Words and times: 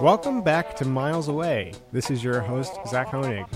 Welcome 0.00 0.42
back 0.42 0.74
to 0.76 0.84
Miles 0.84 1.28
Away. 1.28 1.72
This 1.92 2.10
is 2.10 2.24
your 2.24 2.40
host, 2.40 2.72
Zach 2.88 3.08
Honig. 3.08 3.48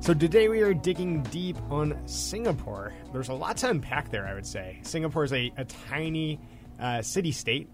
So 0.00 0.12
today 0.12 0.48
we 0.48 0.60
are 0.60 0.74
digging 0.74 1.22
deep 1.24 1.56
on 1.70 1.96
Singapore. 2.06 2.92
There's 3.14 3.30
a 3.30 3.34
lot 3.34 3.56
to 3.58 3.70
unpack 3.70 4.10
there, 4.10 4.26
I 4.26 4.34
would 4.34 4.46
say. 4.46 4.80
Singapore 4.82 5.24
is 5.24 5.32
a, 5.32 5.50
a 5.56 5.64
tiny 5.64 6.38
uh, 6.78 7.00
city 7.00 7.32
state, 7.32 7.70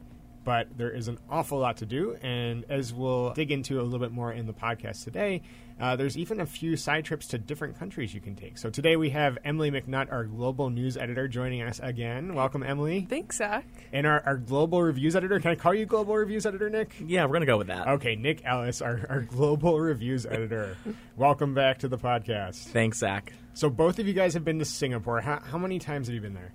but 0.47 0.69
there 0.79 0.91
is 0.91 1.09
an 1.09 1.19
awful 1.29 1.59
lot 1.59 1.79
to 1.79 1.87
do. 1.87 2.17
And 2.23 2.65
as 2.71 2.95
we'll 2.95 3.35
dig 3.35 3.51
into 3.51 3.81
a 3.81 3.83
little 3.83 3.99
bit 3.99 4.13
more 4.13 4.33
in 4.33 4.47
the 4.47 4.53
podcast 4.53 5.03
today, 5.03 5.43
uh, 5.81 5.97
there's 5.97 6.17
even 6.17 6.41
a 6.41 6.47
few 6.47 6.77
side 6.77 7.05
trips 7.05 7.27
to 7.29 7.39
different 7.39 7.77
countries 7.77 8.15
you 8.15 8.21
can 8.21 8.37
take. 8.37 8.57
So 8.57 8.71
today 8.71 8.95
we 8.95 9.11
have 9.11 9.37
Emily 9.45 9.73
McNutt, 9.73 10.11
our 10.13 10.23
global 10.23 10.71
news 10.71 10.97
editor, 10.97 11.27
joining 11.27 11.63
us 11.63 11.81
again. 11.83 12.33
Welcome, 12.37 12.63
Emily. 12.63 13.09
Thanks, 13.11 13.39
Zach. 13.39 13.67
And 13.93 14.07
our, 14.07 14.23
our 14.25 14.37
global 14.37 14.81
reviews 14.81 15.17
editor. 15.17 15.41
Can 15.41 15.51
I 15.51 15.57
call 15.57 15.75
you 15.75 15.85
global 15.85 16.17
reviews 16.17 16.47
editor, 16.47 16.71
Nick? 16.71 16.95
Yeah, 17.05 17.27
we're 17.27 17.33
gonna 17.33 17.47
go 17.47 17.59
with 17.59 17.67
that. 17.67 17.89
Okay, 17.89 18.15
Nick 18.15 18.43
Ellis, 18.45 18.81
our, 18.81 19.05
our 19.11 19.21
global 19.23 19.81
reviews 19.81 20.27
editor. 20.27 20.77
Welcome 21.17 21.55
back 21.55 21.81
to 21.81 21.89
the 21.89 21.99
podcast. 21.99 22.69
Thanks, 22.69 22.99
Zach. 22.99 23.33
So 23.55 23.69
both 23.69 23.99
of 23.99 24.07
you 24.07 24.15
guys 24.15 24.35
have 24.35 24.45
been 24.45 24.61
to 24.61 24.65
Singapore. 24.65 25.21
How, 25.23 25.41
how 25.41 25.59
many 25.59 25.81
times 25.81 26.07
have 26.07 26.15
you 26.15 26.21
been 26.21 26.35
there? 26.35 26.55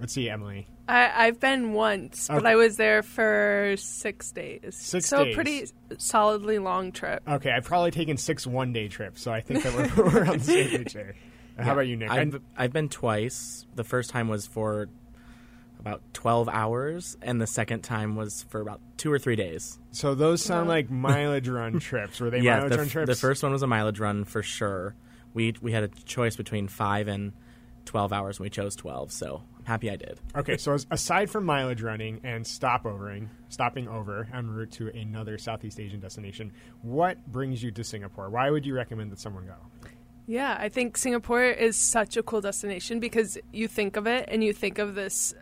Let's 0.00 0.12
see, 0.12 0.28
Emily. 0.28 0.66
I, 0.88 1.26
I've 1.26 1.38
been 1.40 1.72
once, 1.72 2.28
but 2.28 2.38
Okay. 2.38 2.48
I 2.48 2.54
was 2.56 2.76
there 2.76 3.02
for 3.02 3.74
six 3.78 4.32
days. 4.32 4.74
Six 4.76 5.06
so 5.08 5.24
days. 5.24 5.32
a 5.32 5.34
pretty 5.34 5.66
solidly 5.98 6.58
long 6.58 6.92
trip. 6.92 7.22
Okay, 7.28 7.50
I've 7.50 7.64
probably 7.64 7.90
taken 7.92 8.16
six 8.16 8.46
one 8.46 8.72
day 8.72 8.88
trips, 8.88 9.22
so 9.22 9.32
I 9.32 9.40
think 9.40 9.62
that 9.62 9.74
we're, 9.96 10.04
we're 10.12 10.24
on 10.26 10.38
the 10.38 10.44
same 10.44 10.68
page 10.70 10.92
there. 10.92 11.14
Uh, 11.58 11.62
How 11.64 11.72
about 11.72 11.86
you, 11.86 11.96
Nick? 11.96 12.10
I've 12.10 12.40
I've 12.56 12.72
been 12.72 12.88
twice. 12.88 13.66
The 13.74 13.84
first 13.84 14.10
time 14.10 14.28
was 14.28 14.46
for 14.46 14.88
about 15.78 16.00
twelve 16.12 16.48
hours, 16.48 17.16
and 17.22 17.40
the 17.40 17.46
second 17.46 17.82
time 17.82 18.16
was 18.16 18.44
for 18.48 18.60
about 18.60 18.80
two 18.96 19.12
or 19.12 19.18
three 19.18 19.36
days. 19.36 19.78
so 19.90 20.14
those 20.14 20.42
sound 20.42 20.68
like 20.68 20.90
mileage 20.90 21.48
run 21.48 21.78
trips. 21.80 22.20
Were 22.20 22.30
they 22.30 22.38
yeah, 22.40 22.56
mileage 22.56 22.72
the, 22.72 22.78
run 22.78 22.88
trips? 22.88 23.06
the 23.08 23.14
first 23.16 23.42
one 23.42 23.52
was 23.52 23.62
a 23.62 23.66
mileage 23.66 23.98
run 24.00 24.24
for 24.24 24.42
sure. 24.42 24.94
We 25.34 25.54
we 25.60 25.72
had 25.72 25.84
a 25.84 25.88
choice 25.88 26.36
between 26.36 26.68
five 26.68 27.06
and 27.08 27.32
twelve 27.84 28.12
hours, 28.12 28.38
and 28.38 28.44
we 28.44 28.50
chose 28.50 28.74
twelve. 28.76 29.12
So 29.12 29.42
I'm 29.51 29.51
happy 29.64 29.90
I 29.90 29.96
did. 29.96 30.18
Okay, 30.36 30.56
so 30.56 30.74
as, 30.74 30.86
aside 30.90 31.30
from 31.30 31.44
mileage 31.44 31.82
running 31.82 32.20
and 32.24 32.44
stopovering, 32.44 33.28
stopping 33.48 33.88
over 33.88 34.28
en 34.32 34.48
route 34.50 34.72
to 34.72 34.88
another 34.88 35.38
Southeast 35.38 35.80
Asian 35.80 36.00
destination, 36.00 36.52
what 36.82 37.24
brings 37.26 37.62
you 37.62 37.70
to 37.72 37.84
Singapore? 37.84 38.30
Why 38.30 38.50
would 38.50 38.66
you 38.66 38.74
recommend 38.74 39.12
that 39.12 39.20
someone 39.20 39.46
go? 39.46 39.56
Yeah, 40.26 40.56
I 40.58 40.68
think 40.68 40.96
Singapore 40.96 41.44
is 41.44 41.76
such 41.76 42.16
a 42.16 42.22
cool 42.22 42.40
destination 42.40 43.00
because 43.00 43.38
you 43.52 43.66
think 43.66 43.96
of 43.96 44.06
it 44.06 44.28
and 44.28 44.42
you 44.42 44.52
think 44.52 44.78
of 44.78 44.94
this 44.94 45.34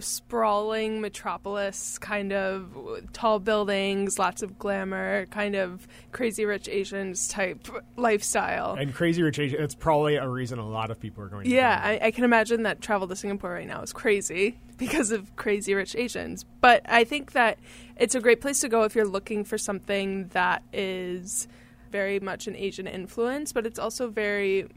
sprawling 0.00 1.00
metropolis, 1.00 1.98
kind 1.98 2.32
of 2.32 2.76
tall 3.12 3.38
buildings, 3.38 4.18
lots 4.18 4.42
of 4.42 4.58
glamour, 4.58 5.26
kind 5.26 5.56
of 5.56 5.86
crazy 6.12 6.44
rich 6.44 6.68
Asians 6.68 7.28
type 7.28 7.66
lifestyle. 7.96 8.74
And 8.74 8.94
Crazy 8.94 9.22
Rich 9.22 9.38
Asian, 9.38 9.60
that's 9.60 9.74
probably 9.74 10.16
a 10.16 10.28
reason 10.28 10.58
a 10.58 10.68
lot 10.68 10.90
of 10.90 11.00
people 11.00 11.24
are 11.24 11.28
going 11.28 11.44
to 11.44 11.50
Yeah, 11.50 11.80
I, 11.82 12.06
I 12.06 12.10
can 12.10 12.24
imagine 12.24 12.62
that 12.64 12.80
travel 12.80 13.08
to 13.08 13.16
Singapore 13.16 13.50
right 13.50 13.66
now 13.66 13.82
is 13.82 13.92
crazy 13.92 14.58
because 14.76 15.10
of 15.10 15.34
crazy 15.36 15.74
rich 15.74 15.94
Asians. 15.96 16.44
But 16.60 16.82
I 16.86 17.04
think 17.04 17.32
that 17.32 17.58
it's 17.96 18.14
a 18.14 18.20
great 18.20 18.40
place 18.40 18.60
to 18.60 18.68
go 18.68 18.82
if 18.84 18.94
you're 18.94 19.06
looking 19.06 19.44
for 19.44 19.58
something 19.58 20.28
that 20.28 20.62
is 20.72 21.48
very 21.90 22.20
much 22.20 22.46
an 22.46 22.56
Asian 22.56 22.86
influence, 22.86 23.52
but 23.52 23.66
it's 23.66 23.78
also 23.78 24.08
very 24.08 24.68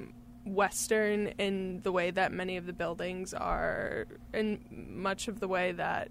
Western 0.45 1.27
in 1.39 1.81
the 1.83 1.91
way 1.91 2.11
that 2.11 2.31
many 2.31 2.57
of 2.57 2.65
the 2.65 2.73
buildings 2.73 3.33
are, 3.33 4.05
and 4.33 4.59
much 4.69 5.27
of 5.27 5.39
the 5.39 5.47
way 5.47 5.71
that. 5.73 6.09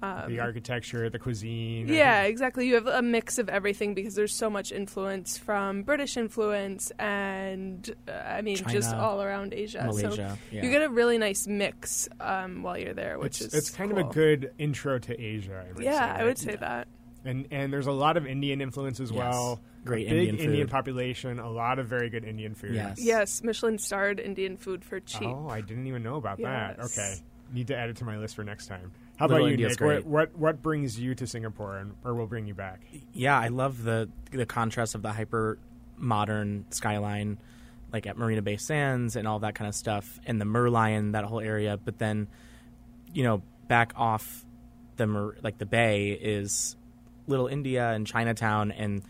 Um, 0.00 0.28
the 0.28 0.38
architecture, 0.38 1.10
the 1.10 1.18
cuisine. 1.18 1.88
yeah, 1.88 2.22
exactly. 2.22 2.68
You 2.68 2.74
have 2.74 2.86
a 2.86 3.02
mix 3.02 3.36
of 3.38 3.48
everything 3.48 3.94
because 3.94 4.14
there's 4.14 4.32
so 4.32 4.48
much 4.48 4.70
influence 4.70 5.36
from 5.36 5.82
British 5.82 6.16
influence 6.16 6.92
and, 7.00 7.90
uh, 8.06 8.12
I 8.12 8.42
mean, 8.42 8.58
just 8.68 8.94
all 8.94 9.20
around 9.20 9.54
Asia. 9.54 9.80
So 9.80 9.86
Malaysia, 9.86 10.38
yeah. 10.52 10.62
you 10.62 10.70
get 10.70 10.82
a 10.82 10.88
really 10.88 11.18
nice 11.18 11.48
mix 11.48 12.08
um, 12.20 12.62
while 12.62 12.78
you're 12.78 12.94
there, 12.94 13.18
which 13.18 13.40
it's, 13.40 13.52
is 13.52 13.54
it's 13.54 13.70
kind 13.70 13.90
of 13.90 13.98
a 13.98 14.04
good 14.04 14.52
intro 14.56 15.00
to 15.00 15.20
Asia. 15.20 15.64
I 15.68 15.72
would 15.72 15.82
Yeah, 15.82 16.14
say, 16.14 16.22
I 16.22 16.24
would 16.24 16.38
say 16.38 16.54
that. 16.54 16.86
And 17.24 17.48
and 17.50 17.72
there's 17.72 17.86
a 17.88 17.92
lot 17.92 18.16
of 18.16 18.26
Indian 18.26 18.60
influence 18.60 19.00
as 19.00 19.10
Yes. 19.10 19.18
well. 19.18 19.60
Great 19.84 20.06
a 20.06 20.10
big 20.10 20.28
Indian 20.40 20.66
food. 20.66 20.70
population, 20.70 21.38
a 21.38 21.50
lot 21.50 21.78
of 21.78 21.86
very 21.86 22.10
good 22.10 22.24
Indian 22.24 22.54
food. 22.54 22.74
Yes. 22.74 22.98
Yes, 23.00 23.42
Michelin 23.42 23.78
starred 23.78 24.20
Indian 24.20 24.56
food 24.56 24.84
for 24.84 25.00
cheap. 25.00 25.28
Oh, 25.28 25.48
I 25.48 25.60
didn't 25.60 25.86
even 25.86 26.02
know 26.02 26.16
about 26.16 26.38
that. 26.38 26.78
Okay, 26.80 27.16
need 27.52 27.66
to 27.68 27.76
add 27.76 27.90
it 27.90 27.96
to 27.96 28.04
my 28.04 28.16
list 28.18 28.36
for 28.36 28.44
next 28.44 28.66
time. 28.66 28.92
How 29.16 29.26
Little 29.26 29.38
about 29.38 29.46
you, 29.48 29.52
India's 29.54 29.80
Nick? 29.80 30.04
What, 30.04 30.06
what 30.06 30.38
what 30.38 30.62
brings 30.62 30.98
you 30.98 31.14
to 31.16 31.26
Singapore, 31.26 31.78
and 31.78 31.94
or 32.04 32.14
will 32.14 32.26
bring 32.28 32.46
you 32.46 32.54
back? 32.54 32.82
Yeah, 33.12 33.38
I 33.38 33.48
love 33.48 33.82
the 33.82 34.08
the 34.30 34.46
contrast 34.46 34.94
of 34.94 35.02
the 35.02 35.12
hyper 35.12 35.58
modern 35.96 36.66
skyline, 36.70 37.38
like 37.92 38.06
at 38.06 38.16
Marina 38.16 38.42
Bay 38.42 38.56
Sands 38.58 39.16
and 39.16 39.26
all 39.26 39.40
that 39.40 39.54
kind 39.56 39.68
of 39.68 39.74
stuff, 39.74 40.20
and 40.24 40.40
the 40.40 40.44
Merlion, 40.44 41.12
that 41.12 41.24
whole 41.24 41.40
area. 41.40 41.76
But 41.76 41.98
then, 41.98 42.28
you 43.12 43.24
know, 43.24 43.42
back 43.66 43.92
off 43.96 44.44
the 44.96 45.06
Mer- 45.08 45.36
like 45.42 45.58
the 45.58 45.66
bay 45.66 46.10
is 46.10 46.76
Little 47.28 47.46
India 47.46 47.90
and 47.90 48.06
Chinatown 48.06 48.72
and 48.72 49.02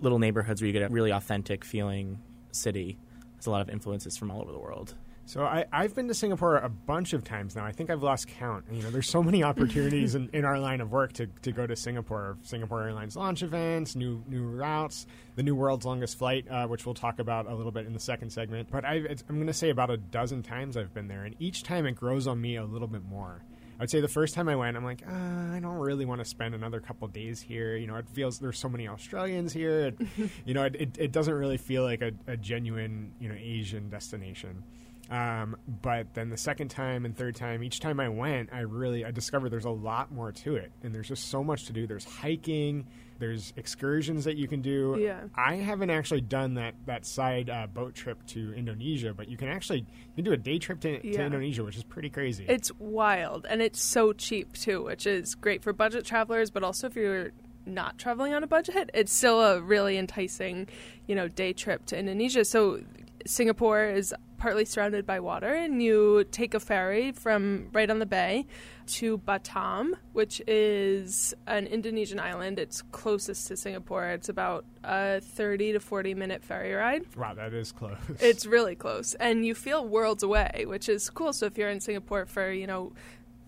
little 0.00 0.18
neighborhoods 0.18 0.62
where 0.62 0.66
you 0.66 0.72
get 0.72 0.82
a 0.82 0.88
really 0.88 1.10
authentic 1.10 1.64
feeling 1.64 2.20
city. 2.52 2.98
There's 3.34 3.46
a 3.46 3.50
lot 3.50 3.60
of 3.60 3.68
influences 3.68 4.16
from 4.16 4.30
all 4.30 4.40
over 4.40 4.52
the 4.52 4.58
world. 4.58 4.94
So 5.28 5.44
I, 5.44 5.64
I've 5.72 5.92
been 5.92 6.06
to 6.06 6.14
Singapore 6.14 6.58
a 6.58 6.68
bunch 6.68 7.12
of 7.12 7.24
times 7.24 7.56
now. 7.56 7.64
I 7.64 7.72
think 7.72 7.90
I've 7.90 8.02
lost 8.02 8.28
count. 8.28 8.64
You 8.70 8.80
know, 8.84 8.90
there's 8.90 9.10
so 9.10 9.24
many 9.24 9.42
opportunities 9.44 10.14
in, 10.14 10.30
in 10.32 10.44
our 10.44 10.56
line 10.60 10.80
of 10.80 10.92
work 10.92 11.14
to, 11.14 11.26
to 11.26 11.50
go 11.50 11.66
to 11.66 11.74
Singapore. 11.74 12.38
Singapore 12.42 12.84
Airlines 12.84 13.16
launch 13.16 13.42
events, 13.42 13.96
new 13.96 14.22
new 14.28 14.44
routes, 14.44 15.08
the 15.34 15.42
new 15.42 15.56
world's 15.56 15.84
longest 15.84 16.16
flight, 16.16 16.46
uh, 16.48 16.68
which 16.68 16.86
we'll 16.86 16.94
talk 16.94 17.18
about 17.18 17.50
a 17.50 17.54
little 17.54 17.72
bit 17.72 17.86
in 17.86 17.92
the 17.92 17.98
second 17.98 18.30
segment. 18.30 18.68
But 18.70 18.84
I've, 18.84 19.04
it's, 19.04 19.24
I'm 19.28 19.34
going 19.34 19.48
to 19.48 19.52
say 19.52 19.70
about 19.70 19.90
a 19.90 19.96
dozen 19.96 20.44
times 20.44 20.76
I've 20.76 20.94
been 20.94 21.08
there, 21.08 21.24
and 21.24 21.34
each 21.40 21.64
time 21.64 21.86
it 21.86 21.96
grows 21.96 22.28
on 22.28 22.40
me 22.40 22.54
a 22.54 22.64
little 22.64 22.88
bit 22.88 23.02
more. 23.04 23.42
I'd 23.78 23.90
say 23.90 24.00
the 24.00 24.08
first 24.08 24.34
time 24.34 24.48
I 24.48 24.56
went, 24.56 24.76
I'm 24.76 24.84
like, 24.84 25.02
uh, 25.06 25.54
I 25.54 25.60
don't 25.60 25.76
really 25.78 26.04
want 26.04 26.20
to 26.20 26.24
spend 26.24 26.54
another 26.54 26.80
couple 26.80 27.06
days 27.08 27.40
here. 27.40 27.76
You 27.76 27.86
know, 27.86 27.96
it 27.96 28.08
feels 28.08 28.38
there's 28.38 28.58
so 28.58 28.68
many 28.68 28.88
Australians 28.88 29.52
here. 29.52 29.86
It, 29.88 29.98
you 30.44 30.54
know, 30.54 30.64
it, 30.64 30.76
it, 30.76 30.98
it 30.98 31.12
doesn't 31.12 31.34
really 31.34 31.58
feel 31.58 31.82
like 31.82 32.00
a, 32.00 32.12
a 32.26 32.36
genuine, 32.36 33.12
you 33.20 33.28
know, 33.28 33.36
Asian 33.38 33.90
destination. 33.90 34.64
Um, 35.10 35.56
but 35.82 36.14
then 36.14 36.30
the 36.30 36.36
second 36.36 36.68
time 36.68 37.04
and 37.04 37.16
third 37.16 37.36
time, 37.36 37.62
each 37.62 37.80
time 37.80 38.00
I 38.00 38.08
went, 38.08 38.50
I 38.52 38.60
really 38.60 39.04
I 39.04 39.10
discovered 39.10 39.50
there's 39.50 39.64
a 39.64 39.70
lot 39.70 40.10
more 40.10 40.32
to 40.32 40.56
it, 40.56 40.72
and 40.82 40.94
there's 40.94 41.08
just 41.08 41.28
so 41.28 41.44
much 41.44 41.66
to 41.66 41.72
do. 41.72 41.86
There's 41.86 42.04
hiking, 42.04 42.86
there's 43.18 43.52
excursions 43.56 44.24
that 44.24 44.36
you 44.36 44.48
can 44.48 44.62
do. 44.62 44.96
Yeah. 45.00 45.20
I 45.34 45.56
haven't 45.56 45.90
actually 45.90 46.20
done 46.20 46.54
that 46.54 46.74
that 46.86 47.06
side 47.06 47.50
uh, 47.50 47.66
boat 47.66 47.94
trip 47.94 48.24
to 48.28 48.52
Indonesia, 48.54 49.14
but 49.14 49.28
you 49.28 49.36
can 49.36 49.48
actually 49.48 49.80
you 49.80 50.14
can 50.16 50.24
do 50.24 50.32
a 50.32 50.36
day 50.36 50.58
trip 50.58 50.80
to, 50.80 51.00
to 51.00 51.24
Indonesia, 51.24 51.64
which 51.64 51.76
is 51.76 51.84
pretty 51.84 52.10
crazy. 52.10 52.44
It's 52.48 52.72
wild 52.78 53.46
and 53.48 53.62
it's 53.62 53.82
so 53.82 54.12
cheap 54.12 54.52
too, 54.54 54.84
which 54.84 55.06
is 55.06 55.34
great 55.34 55.62
for 55.62 55.72
budget 55.72 56.04
travelers, 56.04 56.50
but 56.50 56.62
also 56.62 56.86
if 56.86 56.96
you're 56.96 57.30
not 57.66 57.98
traveling 57.98 58.32
on 58.32 58.42
a 58.42 58.46
budget, 58.46 58.90
it's 58.94 59.12
still 59.12 59.40
a 59.40 59.60
really 59.60 59.98
enticing, 59.98 60.68
you 61.06 61.14
know, 61.14 61.28
day 61.28 61.52
trip 61.52 61.84
to 61.86 61.98
Indonesia. 61.98 62.44
So 62.44 62.80
Singapore 63.26 63.84
is 63.84 64.14
partly 64.38 64.64
surrounded 64.64 65.06
by 65.06 65.20
water 65.20 65.54
and 65.54 65.82
you 65.82 66.24
take 66.30 66.54
a 66.54 66.60
ferry 66.60 67.12
from 67.12 67.68
right 67.72 67.90
on 67.90 67.98
the 67.98 68.06
bay 68.06 68.46
to 68.86 69.18
Batam, 69.18 69.92
which 70.12 70.40
is 70.46 71.34
an 71.46 71.66
Indonesian 71.66 72.20
island. 72.20 72.58
It's 72.58 72.82
closest 72.92 73.48
to 73.48 73.56
Singapore. 73.56 74.08
It's 74.10 74.28
about 74.28 74.64
a 74.84 75.20
30 75.20 75.72
to 75.72 75.80
40 75.80 76.14
minute 76.14 76.44
ferry 76.44 76.72
ride. 76.72 77.04
wow, 77.16 77.34
that 77.34 77.52
is 77.52 77.72
close. 77.72 77.96
It's 78.20 78.46
really 78.46 78.74
close, 78.74 79.14
and 79.14 79.44
you 79.44 79.54
feel 79.54 79.86
worlds 79.86 80.22
away, 80.22 80.64
which 80.66 80.88
is 80.88 81.10
cool. 81.10 81.32
So 81.32 81.46
if 81.46 81.58
you're 81.58 81.70
in 81.70 81.80
Singapore 81.80 82.26
for 82.26 82.50
you 82.50 82.66
know 82.66 82.92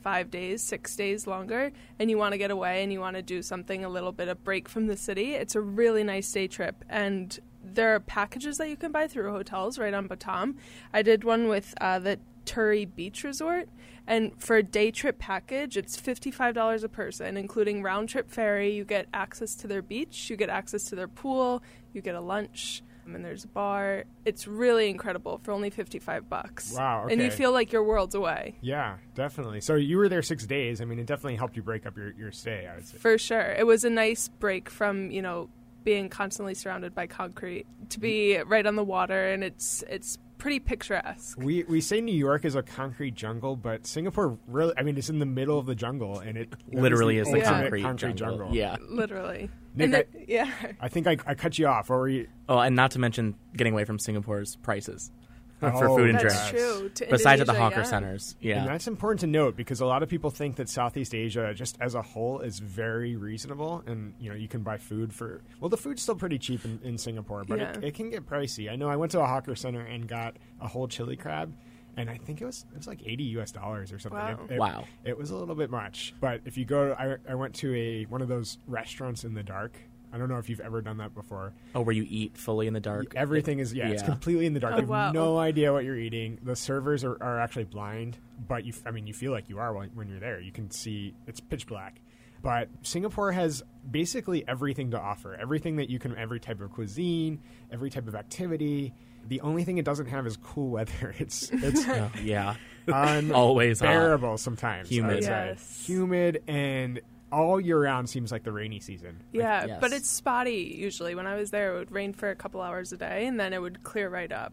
five 0.03 0.31
days, 0.31 0.63
six 0.63 0.97
days 0.97 1.27
longer, 1.27 1.71
and 1.99 2.11
you 2.11 2.19
want 2.19 2.33
to 2.33 2.39
get 2.39 2.51
away 2.51 2.83
and 2.83 2.93
you 2.93 3.01
want 3.01 3.17
to 3.17 3.23
do 3.23 3.43
something 3.43 3.85
a 3.85 3.89
little 3.89 4.13
bit 4.13 4.29
of 4.29 4.43
break 4.45 4.69
from 4.69 4.87
the 4.87 4.97
city, 4.97 5.35
it's 5.35 5.55
a 5.55 5.61
really 5.61 6.05
nice 6.05 6.31
day 6.33 6.47
trip. 6.47 6.85
And 6.89 7.39
there 7.75 7.95
are 7.95 8.01
packages 8.01 8.59
that 8.59 8.69
you 8.69 8.77
can 8.77 8.93
buy 8.93 9.07
through 9.07 9.31
hotels 9.31 9.79
right 9.79 9.95
on 9.95 10.09
Batam. 10.09 10.55
I 10.93 11.03
did 11.03 11.25
one 11.25 11.49
with 11.49 11.75
uh, 11.81 11.99
the 11.99 12.19
Turi 12.45 12.89
Beach 12.95 13.25
Resort, 13.25 13.69
and 14.07 14.33
for 14.39 14.57
a 14.57 14.63
day 14.63 14.91
trip 14.91 15.19
package, 15.19 15.77
it's 15.77 16.01
$55 16.01 16.83
a 16.83 16.89
person, 16.89 17.37
including 17.37 17.83
round 17.83 18.09
trip 18.09 18.31
ferry. 18.31 18.73
You 18.75 18.85
get 18.85 19.07
access 19.13 19.55
to 19.57 19.67
their 19.67 19.83
beach, 19.83 20.31
you 20.31 20.37
get 20.37 20.49
access 20.49 20.85
to 20.85 20.97
their 20.97 21.09
pool, 21.09 21.63
you 21.93 22.01
get 22.01 22.15
a 22.15 22.21
lunch, 22.21 22.83
and 23.15 23.25
there's 23.25 23.45
a 23.45 23.49
bar. 23.49 24.05
It's 24.25 24.47
really 24.47 24.89
incredible 24.89 25.41
for 25.43 25.53
only 25.53 25.71
55 25.71 26.29
bucks. 26.29 26.73
Wow, 26.75 27.05
Okay. 27.05 27.15
And 27.15 27.23
you 27.23 27.31
feel 27.31 27.53
like 27.53 27.73
you're 27.73 27.83
worlds 27.83 28.15
away. 28.15 28.57
Yeah, 28.61 28.97
definitely. 29.15 29.61
So 29.61 29.75
you 29.75 29.99
were 29.99 30.09
there 30.09 30.23
six 30.23 30.47
days. 30.47 30.81
I 30.81 30.85
mean, 30.85 30.99
it 30.99 31.07
definitely 31.07 31.37
helped 31.37 31.57
you 31.57 31.63
break 31.63 31.87
up 31.87 31.97
your, 31.97 32.13
your 32.13 32.33
stay. 32.33 32.69
I 32.71 32.77
would 32.77 32.87
say. 32.87 32.99
For 32.99 33.19
sure. 33.19 33.55
It 33.59 33.67
was 33.67 33.85
a 33.85 33.91
nice 33.91 34.29
break 34.29 34.69
from, 34.71 35.11
you 35.11 35.23
know, 35.23 35.49
being 35.89 36.11
constantly 36.11 36.53
surrounded 36.53 36.95
by 36.95 37.07
concrete 37.07 37.65
to 37.89 37.99
be 37.99 38.37
right 38.47 38.67
on 38.67 38.77
the 38.77 38.85
water 38.85 39.29
and 39.29 39.43
it's 39.43 39.83
it's 39.89 40.19
pretty 40.37 40.61
picturesque. 40.61 41.39
We 41.39 41.63
we 41.65 41.81
say 41.81 42.03
New 42.03 42.15
York 42.15 42.45
is 42.45 42.55
a 42.55 42.63
concrete 42.63 43.15
jungle, 43.15 43.57
but 43.57 43.87
Singapore 43.87 44.39
really. 44.47 44.75
I 44.77 44.83
mean, 44.83 44.99
it's 44.99 45.09
in 45.09 45.19
the 45.19 45.25
middle 45.25 45.59
of 45.59 45.65
the 45.65 45.75
jungle, 45.75 46.19
and 46.19 46.37
it 46.37 46.51
that 46.51 46.75
Literally 46.75 47.15
the 47.15 47.23
is 47.23 47.29
the 47.33 47.41
ultimate 47.43 47.81
concrete, 47.83 48.17
jungle. 48.17 48.55
Yeah. 48.55 48.77
Literally. 48.87 49.49
Nick, 49.75 49.85
and 49.87 49.97
I- 49.97 50.03
the- 50.13 50.25
yeah. 50.29 50.53
I 50.79 50.89
think 50.89 51.07
I, 51.07 51.17
I 51.27 51.35
cut 51.35 51.59
you 51.59 51.67
off. 51.67 51.89
What 51.89 51.97
were 52.01 52.09
you? 52.11 52.29
Oh, 52.51 52.59
and 52.59 52.77
not 52.77 52.91
to 52.91 52.99
mention 52.99 53.35
getting 53.57 53.73
away 53.73 53.85
from 53.87 53.99
Singapore's 53.99 54.57
prices 54.57 55.11
for 55.61 55.89
Oh, 55.89 55.97
food 55.97 56.11
and 56.11 56.19
That's 56.21 56.51
drink. 56.51 56.65
true. 56.65 56.89
To 56.91 57.07
Besides 57.11 57.41
at 57.41 57.47
the 57.47 57.53
Indonesia, 57.53 57.59
hawker 57.61 57.81
yeah. 57.81 57.83
centers. 57.85 58.37
And 58.41 58.49
Yeah. 58.51 58.65
that's 58.67 58.87
important 58.87 59.21
to 59.21 59.27
note 59.27 59.57
because 59.57 59.81
a 59.81 59.87
lot 59.87 60.03
of 60.03 60.09
people 60.09 60.31
think 60.31 60.57
that 60.57 60.69
Southeast 60.69 61.15
Asia, 61.15 61.53
just 61.55 61.77
as 61.81 61.95
a 61.95 62.03
whole, 62.03 62.41
is 62.41 62.59
very 62.61 63.17
reasonable, 63.17 63.83
and 63.87 64.15
you 64.21 64.31
know 64.31 64.37
you 64.37 64.49
can 64.49 64.63
buy 64.63 64.77
food 64.79 65.13
for. 65.13 65.43
Well, 65.61 65.69
the 65.69 65.77
food's 65.77 66.03
still 66.03 66.15
pretty 66.17 66.39
cheap 66.39 66.65
in, 66.65 66.79
in 66.85 66.99
Singapore, 66.99 67.45
but 67.47 67.59
it, 67.59 67.77
Yeah. 67.83 67.89
it 67.89 67.95
can 67.95 68.11
get 68.11 68.27
pricey. 68.27 68.71
I 68.71 68.77
know 68.77 68.89
I 68.89 68.97
went 68.97 69.13
to 69.13 69.21
a 69.21 69.27
hawker 69.27 69.55
center 69.57 69.81
and 69.81 70.07
got 70.09 70.37
a 70.61 70.69
whole 70.69 70.87
chili 70.89 71.17
crab, 71.17 71.53
and 71.97 72.09
I 72.09 72.17
think 72.19 72.41
it 72.41 72.45
was 72.45 72.65
it 72.73 72.77
was 72.79 72.87
like 72.87 73.01
eighty 73.05 73.25
U.S. 73.25 73.51
dollars 73.53 73.93
or 73.93 73.99
something. 73.99 74.19
Wow. 74.21 74.39
It, 74.49 74.53
it- 74.55 74.59
Wow. 74.59 74.85
It 75.05 75.19
was 75.19 75.31
a 75.31 75.37
little 75.37 75.55
bit 75.57 75.71
much, 75.71 76.15
but 76.21 76.41
if 76.45 76.57
you 76.57 76.65
go, 76.65 76.95
I, 76.99 77.17
I 77.31 77.35
went 77.35 77.55
to 77.57 77.75
a 77.75 78.05
one 78.05 78.23
of 78.23 78.29
those 78.29 78.59
restaurants 78.67 79.25
in 79.25 79.35
the 79.35 79.43
dark. 79.43 79.77
I 80.13 80.19
don't 80.19 80.29
know 80.29 80.39
if 80.39 80.49
you've 80.49 80.61
ever 80.61 80.81
done 80.81 80.99
that 80.99 81.15
before. 81.15 81.53
Oh, 81.75 81.83
where 81.83 81.95
you 81.95 82.07
eat 82.09 82.37
fully 82.37 82.67
in 82.67 82.75
the 82.75 82.81
dark. 82.81 83.15
Everything 83.15 83.59
is 83.59 83.73
yeah, 83.73 83.89
it's 83.89 84.03
completely 84.03 84.47
in 84.47 84.55
the 84.55 84.61
dark. 84.61 84.75
Oh, 84.75 84.77
you 84.77 84.83
have 84.83 84.89
wow. 84.89 85.13
no 85.13 85.39
idea 85.39 85.73
what 85.73 85.85
you're 85.85 85.99
eating. 85.99 86.39
The 86.43 86.57
servers 86.57 87.05
are, 87.05 87.23
are 87.23 87.41
actually 87.41 87.65
blind, 87.65 88.19
but 88.47 88.65
you 88.65 88.73
I 88.87 88.91
mean 88.91 89.07
you 89.07 89.15
feel 89.15 89.33
like 89.33 89.49
you 89.49 89.59
are 89.59 89.73
when, 89.75 89.91
when 89.91 90.09
you're 90.09 90.21
there. 90.21 90.41
You 90.41 90.53
can 90.53 90.71
see 90.71 91.15
it's 91.27 91.41
pitch 91.41 91.67
black. 91.67 92.01
But 92.41 92.69
Singapore 92.83 93.33
has 93.33 93.63
basically 93.91 94.47
everything 94.47 94.93
to 94.93 95.01
offer. 95.01 95.35
Everything 95.35 95.77
that 95.77 95.91
you 95.91 95.99
can 95.99 96.17
every 96.17 96.41
type 96.41 96.61
of 96.61 96.73
cuisine, 96.73 97.41
every 97.73 97.91
type 97.91 98.07
of 98.07 98.15
activity. 98.15 98.95
The 99.27 99.41
only 99.43 99.65
thing 99.65 99.79
it 99.79 99.85
doesn't 99.85 100.07
have 100.07 100.27
is 100.27 100.37
cool 100.37 100.71
weather. 100.71 101.15
It's 101.19 101.51
it's 101.53 101.87
yeah. 102.23 102.55
unbearable 102.87 103.35
Always 103.35 103.81
hot. 103.81 104.41
sometimes. 104.41 104.89
Humid. 104.89 105.25
Yes. 105.25 105.85
Humid 105.87 106.43
and 106.47 107.01
all 107.33 107.61
year 107.61 107.81
round 107.83 108.09
seems 108.09 108.33
like 108.33 108.45
the 108.45 108.53
rainy 108.53 108.81
season. 108.81 109.23
Yeah, 109.33 109.67
yes. 109.67 109.79
but 109.81 109.93
it's 109.93 110.09
spotty 110.11 110.77
usually. 110.79 111.15
When 111.15 111.27
I 111.27 111.37
was 111.37 111.51
there, 111.51 111.75
it 111.75 111.79
would 111.79 111.93
rain 111.93 112.13
for 112.13 112.31
a 112.31 112.37
couple 112.37 112.61
hours 112.61 112.93
a 112.93 112.97
day, 112.97 113.27
and 113.27 113.39
then 113.39 113.53
it 113.53 113.61
would 113.61 113.83
clear 113.83 114.09
right 114.09 114.31
up, 114.33 114.53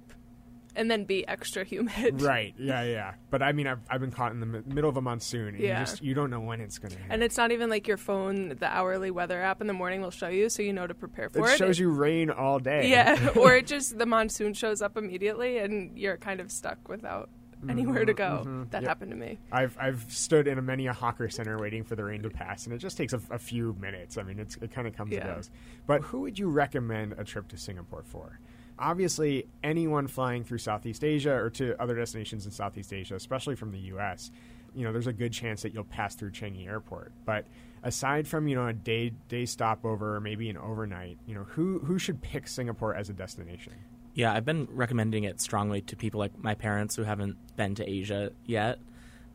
and 0.76 0.92
then 0.92 1.06
be 1.06 1.26
extra 1.28 1.64
humid. 1.72 2.22
Right. 2.22 2.54
Yeah. 2.58 2.84
Yeah. 2.84 3.14
But 3.30 3.42
I 3.42 3.54
mean, 3.54 3.66
I've, 3.68 3.80
I've 3.90 4.02
been 4.02 4.12
caught 4.12 4.32
in 4.34 4.40
the 4.42 4.46
mi- 4.46 4.62
middle 4.66 4.90
of 4.90 4.98
a 4.98 5.02
monsoon, 5.02 5.50
and 5.56 5.60
Yeah. 5.60 5.80
you 5.80 5.86
just 5.86 6.02
you 6.04 6.14
don't 6.14 6.30
know 6.30 6.42
when 6.42 6.60
it's 6.62 6.78
going 6.78 6.92
to 6.92 6.98
hit. 6.98 7.08
And 7.10 7.24
it's 7.24 7.38
not 7.38 7.52
even 7.52 7.70
like 7.70 7.88
your 7.88 7.98
phone, 7.98 8.50
the 8.60 8.68
hourly 8.68 9.10
weather 9.12 9.42
app 9.42 9.62
in 9.62 9.68
the 9.68 9.74
morning 9.74 10.02
will 10.02 10.12
show 10.12 10.28
you, 10.28 10.50
so 10.50 10.62
you 10.62 10.74
know 10.74 10.86
to 10.86 10.94
prepare 10.94 11.30
for 11.30 11.48
it. 11.48 11.54
it 11.54 11.58
shows 11.58 11.80
you 11.80 11.90
rain 11.92 12.30
all 12.30 12.60
day. 12.60 12.90
Yeah, 12.90 13.30
or 13.38 13.56
it 13.56 13.68
just 13.68 13.98
the 13.98 14.06
monsoon 14.06 14.54
shows 14.54 14.82
up 14.82 14.98
immediately, 14.98 15.60
and 15.60 15.98
you're 15.98 16.18
kind 16.18 16.40
of 16.42 16.52
stuck 16.52 16.90
without 16.90 17.30
Mm-hmm, 17.60 17.70
anywhere 17.70 18.06
to 18.06 18.14
go. 18.14 18.42
Mm-hmm. 18.46 18.64
That 18.72 18.82
Yep. 18.84 18.88
happened 18.90 19.12
to 19.12 19.18
me. 19.18 19.38
I've 19.52 19.78
I've 19.80 20.06
stood 20.10 20.48
in 20.48 20.58
a 20.58 20.62
many 20.62 20.88
a 20.88 20.94
hawker 20.94 21.30
center 21.30 21.58
waiting 21.58 21.84
for 21.84 21.96
the 21.96 22.04
rain 22.04 22.22
to 22.24 22.30
pass, 22.30 22.66
and 22.66 22.74
it 22.76 22.80
just 22.80 22.98
takes 22.98 23.14
a, 23.14 23.22
a 23.32 23.40
few 23.40 23.76
minutes. 23.80 24.18
I 24.18 24.24
mean, 24.24 24.40
it's, 24.40 24.56
it 24.58 24.72
kind 24.72 24.88
of 24.88 24.96
comes 24.96 25.12
Yeah. 25.14 25.26
and 25.28 25.36
goes. 25.38 25.50
But 25.88 26.02
who 26.02 26.22
would 26.22 26.38
you 26.38 26.50
recommend 26.50 27.14
a 27.18 27.24
trip 27.24 27.48
to 27.50 27.58
Singapore 27.58 28.04
for? 28.04 28.40
Obviously, 28.78 29.48
anyone 29.64 30.08
flying 30.08 30.44
through 30.44 30.58
Southeast 30.58 31.04
Asia 31.04 31.34
or 31.34 31.50
to 31.52 31.82
other 31.82 31.96
destinations 31.96 32.46
in 32.46 32.52
Southeast 32.52 32.92
Asia, 32.92 33.16
especially 33.16 33.56
from 33.56 33.72
the 33.72 33.80
U.S., 33.80 34.32
you 34.74 34.84
know, 34.84 34.92
there's 34.92 35.08
a 35.08 35.14
good 35.14 35.32
chance 35.32 35.62
that 35.62 35.74
you'll 35.74 35.86
pass 35.86 36.16
through 36.16 36.32
Changi 36.32 36.68
Airport. 36.68 37.14
But 37.26 37.46
aside 37.84 38.28
from 38.28 38.50
you 38.50 38.56
know 38.56 38.68
a 38.68 38.74
day 38.74 39.14
day 39.30 39.46
stopover 39.46 40.18
or 40.18 40.20
maybe 40.20 40.50
an 40.50 40.58
overnight, 40.58 41.18
you 41.26 41.34
know, 41.36 41.46
who 41.46 41.80
who 41.80 41.98
should 41.98 42.22
pick 42.22 42.50
Singapore 42.50 42.94
as 42.94 43.10
a 43.10 43.14
destination? 43.14 43.72
Yeah, 44.16 44.34
I've 44.34 44.46
been 44.46 44.70
recommending 44.72 45.26
it 45.26 45.42
strongly 45.42 45.82
to 45.82 45.98
people 45.98 46.20
like 46.20 46.42
my 46.42 46.56
parents 46.56 46.96
who 46.96 47.04
haven't 47.04 47.36
been 47.58 47.76
to 47.76 47.88
Asia 47.88 48.32
yet. 48.46 48.80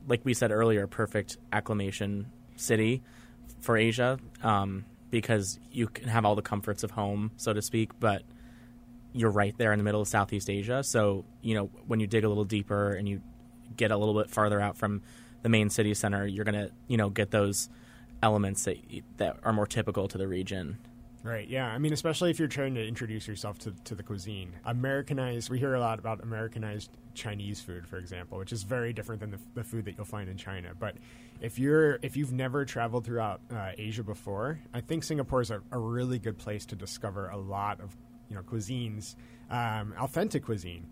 Like 0.08 0.24
we 0.24 0.32
said 0.32 0.50
earlier, 0.50 0.86
perfect 0.86 1.36
acclimation 1.52 2.32
city 2.56 3.02
for 3.60 3.76
Asia 3.76 4.18
um, 4.42 4.86
because 5.10 5.60
you 5.70 5.86
can 5.86 6.08
have 6.08 6.24
all 6.24 6.34
the 6.34 6.42
comforts 6.42 6.82
of 6.82 6.92
home, 6.92 7.30
so 7.36 7.52
to 7.52 7.60
speak, 7.60 7.90
but 8.00 8.22
you're 9.12 9.30
right 9.30 9.54
there 9.58 9.72
in 9.72 9.78
the 9.78 9.84
middle 9.84 10.00
of 10.00 10.08
Southeast 10.08 10.48
Asia. 10.48 10.82
So, 10.82 11.26
you 11.42 11.54
know, 11.54 11.70
when 11.86 12.00
you 12.00 12.06
dig 12.06 12.24
a 12.24 12.28
little 12.28 12.44
deeper 12.44 12.92
and 12.94 13.06
you 13.06 13.20
get 13.76 13.90
a 13.90 13.98
little 13.98 14.14
bit 14.14 14.30
farther 14.30 14.62
out 14.62 14.78
from 14.78 15.02
the 15.42 15.50
main 15.50 15.68
city 15.68 15.92
center, 15.92 16.26
you're 16.26 16.44
going 16.46 16.54
to, 16.54 16.70
you 16.88 16.96
know, 16.96 17.10
get 17.10 17.30
those 17.30 17.68
elements 18.22 18.64
that, 18.64 18.78
that 19.18 19.36
are 19.42 19.52
more 19.52 19.66
typical 19.66 20.08
to 20.08 20.16
the 20.16 20.26
region. 20.26 20.78
Right. 21.22 21.46
Yeah. 21.48 21.66
I 21.66 21.76
mean, 21.78 21.92
especially 21.92 22.30
if 22.30 22.38
you're 22.38 22.48
trying 22.48 22.74
to 22.76 22.86
introduce 22.86 23.28
yourself 23.28 23.58
to, 23.60 23.72
to 23.84 23.94
the 23.94 24.02
cuisine. 24.02 24.54
Americanized. 24.64 25.50
We 25.50 25.58
hear 25.58 25.74
a 25.74 25.80
lot 25.80 25.98
about 25.98 26.22
Americanized 26.22 26.90
Chinese 27.12 27.60
food, 27.60 27.86
for 27.86 27.98
example, 27.98 28.38
which 28.38 28.52
is 28.52 28.62
very 28.62 28.94
different 28.94 29.20
than 29.20 29.30
the, 29.30 29.38
the 29.54 29.64
food 29.64 29.84
that 29.84 29.96
you'll 29.96 30.06
find 30.06 30.30
in 30.30 30.38
China. 30.38 30.70
But 30.78 30.96
if 31.42 31.58
you're 31.58 31.98
if 32.02 32.16
you've 32.16 32.32
never 32.32 32.64
traveled 32.64 33.04
throughout 33.04 33.42
uh, 33.54 33.72
Asia 33.76 34.02
before, 34.02 34.60
I 34.72 34.80
think 34.80 35.04
Singapore 35.04 35.42
is 35.42 35.50
a, 35.50 35.60
a 35.70 35.78
really 35.78 36.18
good 36.18 36.38
place 36.38 36.64
to 36.66 36.76
discover 36.76 37.28
a 37.28 37.36
lot 37.36 37.80
of 37.80 37.94
you 38.30 38.36
know 38.36 38.42
cuisines, 38.42 39.14
um, 39.50 39.94
authentic 39.98 40.46
cuisine. 40.46 40.90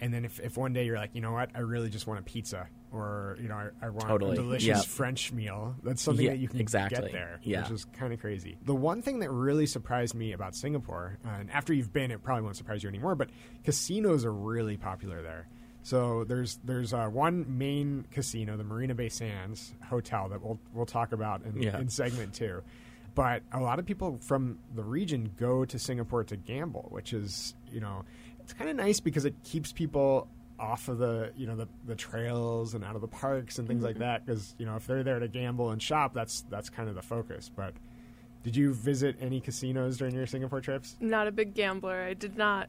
And 0.00 0.12
then 0.12 0.24
if, 0.24 0.40
if 0.40 0.56
one 0.56 0.72
day 0.72 0.84
you're 0.86 0.96
like, 0.96 1.10
you 1.14 1.20
know 1.20 1.32
what, 1.32 1.50
I 1.54 1.60
really 1.60 1.90
just 1.90 2.06
want 2.06 2.20
a 2.20 2.22
pizza, 2.22 2.68
or 2.92 3.36
you 3.40 3.48
know, 3.48 3.54
I, 3.54 3.86
I 3.86 3.90
want 3.90 4.08
Totally. 4.08 4.32
a 4.32 4.34
delicious 4.36 4.66
Yep. 4.66 4.84
French 4.86 5.32
meal. 5.32 5.76
That's 5.82 6.02
something 6.02 6.24
Yeah, 6.24 6.32
that 6.32 6.38
you 6.38 6.48
can 6.48 6.60
exactly. 6.60 7.00
get 7.02 7.12
there, 7.12 7.40
Yeah. 7.42 7.62
which 7.62 7.70
is 7.70 7.84
kind 7.86 8.12
of 8.12 8.20
crazy. 8.20 8.58
The 8.64 8.74
one 8.74 9.00
thing 9.02 9.20
that 9.20 9.30
really 9.30 9.66
surprised 9.66 10.14
me 10.14 10.32
about 10.32 10.54
Singapore, 10.56 11.18
and 11.24 11.50
after 11.50 11.72
you've 11.72 11.92
been, 11.92 12.10
it 12.10 12.22
probably 12.22 12.42
won't 12.42 12.56
surprise 12.56 12.82
you 12.82 12.88
anymore, 12.88 13.14
but 13.14 13.30
casinos 13.64 14.24
are 14.24 14.32
really 14.32 14.76
popular 14.76 15.22
there. 15.22 15.46
So 15.82 16.24
there's 16.24 16.58
there's 16.64 16.92
uh, 16.92 17.06
one 17.08 17.46
main 17.58 18.04
casino, 18.10 18.56
the 18.56 18.64
Marina 18.64 18.94
Bay 18.94 19.08
Sands 19.08 19.72
Hotel, 19.88 20.28
that 20.28 20.42
we'll 20.42 20.58
we'll 20.74 20.84
talk 20.86 21.12
about 21.12 21.42
in, 21.44 21.62
Yeah. 21.62 21.78
in 21.78 21.88
segment 21.88 22.34
two. 22.34 22.62
But 23.14 23.42
a 23.52 23.60
lot 23.60 23.78
of 23.78 23.86
people 23.86 24.18
from 24.22 24.58
the 24.74 24.84
region 24.84 25.32
go 25.36 25.64
to 25.64 25.78
Singapore 25.78 26.22
to 26.24 26.36
gamble, 26.36 26.86
which 26.90 27.12
is 27.12 27.54
you 27.72 27.80
know 27.80 28.04
it's 28.40 28.52
kind 28.52 28.68
of 28.68 28.76
nice 28.76 29.00
because 29.00 29.24
it 29.24 29.34
keeps 29.42 29.72
people 29.72 30.28
off 30.60 30.88
of 30.88 30.98
the 30.98 31.32
you 31.36 31.46
know 31.46 31.56
the, 31.56 31.66
the 31.86 31.94
trails 31.94 32.74
and 32.74 32.84
out 32.84 32.94
of 32.94 33.00
the 33.00 33.08
parks 33.08 33.58
and 33.58 33.66
things 33.66 33.82
like 33.82 33.94
mm-hmm. 33.94 34.02
that 34.04 34.26
because 34.26 34.54
you 34.58 34.66
know 34.66 34.76
if 34.76 34.86
they're 34.86 35.02
there 35.02 35.18
to 35.18 35.26
gamble 35.26 35.70
and 35.70 35.82
shop 35.82 36.12
that's 36.14 36.42
that's 36.50 36.68
kind 36.68 36.88
of 36.88 36.94
the 36.94 37.02
focus 37.02 37.50
but 37.56 37.72
did 38.42 38.54
you 38.54 38.72
visit 38.74 39.16
any 39.20 39.40
casinos 39.40 39.96
during 39.96 40.14
your 40.14 40.26
singapore 40.26 40.60
trips 40.60 40.96
Not 41.00 41.26
a 41.26 41.32
big 41.32 41.54
gambler. 41.54 42.02
I 42.02 42.14
did 42.14 42.36
not. 42.36 42.68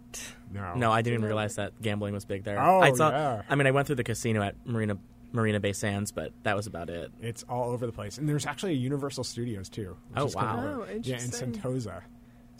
no 0.52 0.74
No, 0.76 0.92
I 0.92 1.02
didn't 1.02 1.24
realize 1.24 1.56
that 1.56 1.82
gambling 1.82 2.14
was 2.14 2.26
big 2.26 2.44
there. 2.44 2.60
Oh, 2.62 2.80
I 2.82 2.92
saw. 2.94 3.10
yeah. 3.10 3.42
I 3.50 3.56
mean, 3.56 3.68
I 3.68 3.72
went 3.72 3.88
through 3.88 3.96
the 3.98 4.04
casino 4.04 4.42
at 4.42 4.56
Marina 4.66 4.98
Marina 5.34 5.62
Bay 5.62 5.72
Sands, 5.72 6.12
but 6.12 6.34
that 6.44 6.58
was 6.58 6.68
about 6.68 6.90
it. 6.90 7.10
it's 7.22 7.44
all 7.44 7.72
over 7.72 7.86
the 7.86 7.94
place 7.94 8.18
and 8.18 8.28
there's 8.28 8.46
actually 8.46 8.72
a 8.74 8.76
universal 8.78 9.24
studios 9.24 9.70
too 9.70 9.96
which 10.10 10.18
Oh, 10.22 10.26
is 10.26 10.36
kinda 10.36 10.48
wow. 10.48 10.62
cool. 10.62 10.84
Oh, 10.84 10.86
yeah 10.88 10.92
in 10.92 10.98
interesting. 11.24 11.54
sentosa 11.54 12.02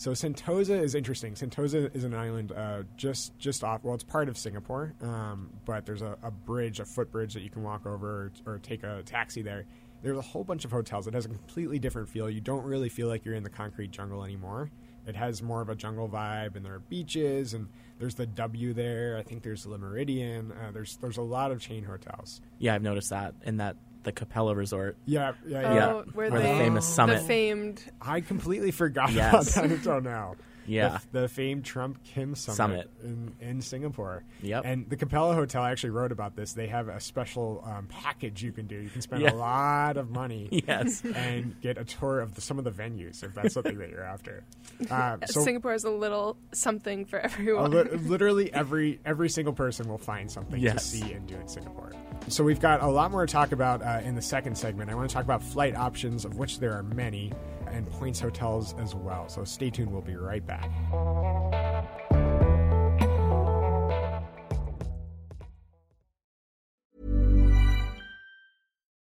so 0.02 0.14
sentosa 0.14 0.82
is 0.82 0.96
interesting. 0.96 1.36
Sentosa 1.36 1.96
is 1.96 2.06
an 2.06 2.16
island 2.16 2.52
uh, 2.52 2.82
just 2.98 3.38
just 3.38 3.64
off 3.64 3.84
well 3.84 3.94
it's 3.94 4.04
part 4.04 4.30
of 4.30 4.36
singapore 4.36 4.96
um, 5.04 5.52
but 5.64 5.86
there's 5.86 6.02
a, 6.02 6.18
a 6.24 6.32
bridge 6.32 6.80
a 6.80 6.86
footbridge 6.86 7.36
that 7.36 7.44
you 7.44 7.52
can 7.52 7.62
walk 7.62 7.86
over 7.86 8.32
or, 8.48 8.54
or 8.54 8.58
take 8.58 8.82
a 8.82 9.04
taxi 9.04 9.44
there. 9.44 9.66
There's 10.02 10.18
a 10.18 10.22
whole 10.24 10.44
bunch 10.44 10.66
of 10.66 10.72
hotels. 10.72 11.06
It 11.06 11.14
has 11.14 11.26
a 11.26 11.30
completely 11.30 11.78
different 11.78 12.10
feel. 12.10 12.32
You 12.32 12.42
don't 12.42 12.64
really 12.64 12.90
feel 12.90 13.10
like 13.10 13.24
you're 13.24 13.36
in 13.36 13.44
the 13.44 13.52
concrete 13.52 13.92
jungle 13.92 14.24
anymore. 14.24 14.72
It 15.06 15.16
has 15.16 15.44
more 15.44 15.62
of 15.62 15.70
a 15.70 15.76
jungle 15.76 16.10
vibe 16.10 16.56
and 16.56 16.66
there 16.66 16.74
are 16.74 16.80
beaches 16.80 17.54
and 17.54 17.68
there's 18.00 18.16
the 18.16 18.26
w 18.26 18.74
there. 18.74 19.18
I 19.18 19.22
think 19.22 19.44
there's 19.44 19.66
the 19.66 19.78
meridian. 19.78 20.52
Uh, 20.52 20.72
there's 20.72 20.98
there's 20.98 21.18
a 21.18 21.22
lot 21.22 21.52
of 21.52 21.62
chain 21.62 21.84
hotels. 21.84 22.42
Yeah, 22.58 22.74
I've 22.74 22.82
noticed 22.82 23.12
that 23.12 23.36
and 23.44 23.60
that 23.60 23.76
the 24.04 24.12
Capella 24.12 24.56
Resort. 24.56 24.98
yeah 25.06 25.34
yeah 25.46 25.62
Oh, 25.64 25.76
yeah 25.76 25.94
where, 25.94 26.04
Where 26.14 26.30
the 26.32 26.40
they, 26.40 26.58
famous 26.58 26.86
summit. 26.88 27.22
the 27.22 27.26
famed. 27.28 27.84
I 28.02 28.22
completely 28.22 28.72
forgot 28.72 29.12
Yes. 29.12 29.56
about 29.58 29.64
that 29.70 29.72
until 29.78 30.02
now. 30.02 30.36
Yeah. 30.68 31.00
the, 31.12 31.22
the 31.22 31.28
famed 31.28 31.66
Trump 31.66 32.04
Kim 32.04 32.36
Summit, 32.36 32.56
Summit. 32.56 32.90
In, 33.04 33.34
in 33.42 33.62
Singapore. 33.62 34.24
Yep. 34.42 34.64
And 34.66 34.90
the 34.90 34.96
Capella 34.98 35.34
Hotel 35.34 35.64
actually 35.64 35.90
wrote 35.92 36.12
about 36.12 36.36
this. 36.36 36.54
They 36.54 36.68
have 36.68 36.88
a 36.88 37.00
special 37.00 37.64
um, 37.66 37.88
package 37.88 38.44
you 38.44 38.52
can 38.52 38.68
do. 38.68 38.76
You 38.76 38.90
can 38.90 39.02
spend 39.02 39.22
Yeah. 39.22 39.32
a 39.32 39.36
lot 39.36 39.98
of 39.98 40.10
money. 40.10 40.50
Yes. 40.68 41.04
And 41.04 41.60
get 41.62 41.78
a 41.78 41.84
tour 41.84 42.20
of 42.20 42.36
the, 42.36 42.42
some 42.42 42.58
of 42.58 42.64
the 42.64 42.72
venues 42.72 43.24
if 43.24 43.34
that's 43.34 43.54
something 43.56 43.78
that 43.80 43.90
you're 43.90 44.04
after. 44.04 44.44
Uh, 44.90 45.18
so 45.28 45.44
Singapore 45.44 45.74
is 45.74 45.84
a 45.84 45.90
little 45.92 46.36
something 46.54 47.06
for 47.06 47.20
everyone. 47.20 47.70
li- 47.70 47.84
literally 48.08 48.52
every 48.52 49.00
every 49.06 49.30
single 49.30 49.54
person 49.54 49.88
will 49.88 49.98
find 50.00 50.30
something 50.32 50.60
to 50.60 50.80
see 50.80 51.14
and 51.14 51.28
do 51.28 51.36
in 51.36 51.48
Singapore. 51.48 51.92
So 52.30 52.44
we've 52.44 52.60
got 52.60 52.82
a 52.82 52.88
lot 52.88 53.12
more 53.12 53.24
to 53.26 53.32
talk 53.32 53.52
about 53.52 53.84
uh, 53.84 54.02
in 54.04 54.16
the 54.16 54.22
second 54.24 54.58
segment. 54.58 54.90
I 54.90 54.96
want 54.96 55.08
to 55.10 55.14
talk 55.14 55.24
about 55.24 55.44
flight 55.44 55.76
options, 55.76 56.26
of 56.26 56.36
which 56.38 56.60
there 56.60 56.74
are 56.74 56.82
many, 56.82 57.32
and 57.72 57.90
points 57.92 58.20
hotels 58.20 58.76
as 58.80 58.94
well. 58.94 59.30
So 59.30 59.44
stay 59.44 59.70
tuned. 59.70 59.92
We'll 59.92 60.02
be 60.02 60.16
right 60.16 60.46
back. 60.46 60.70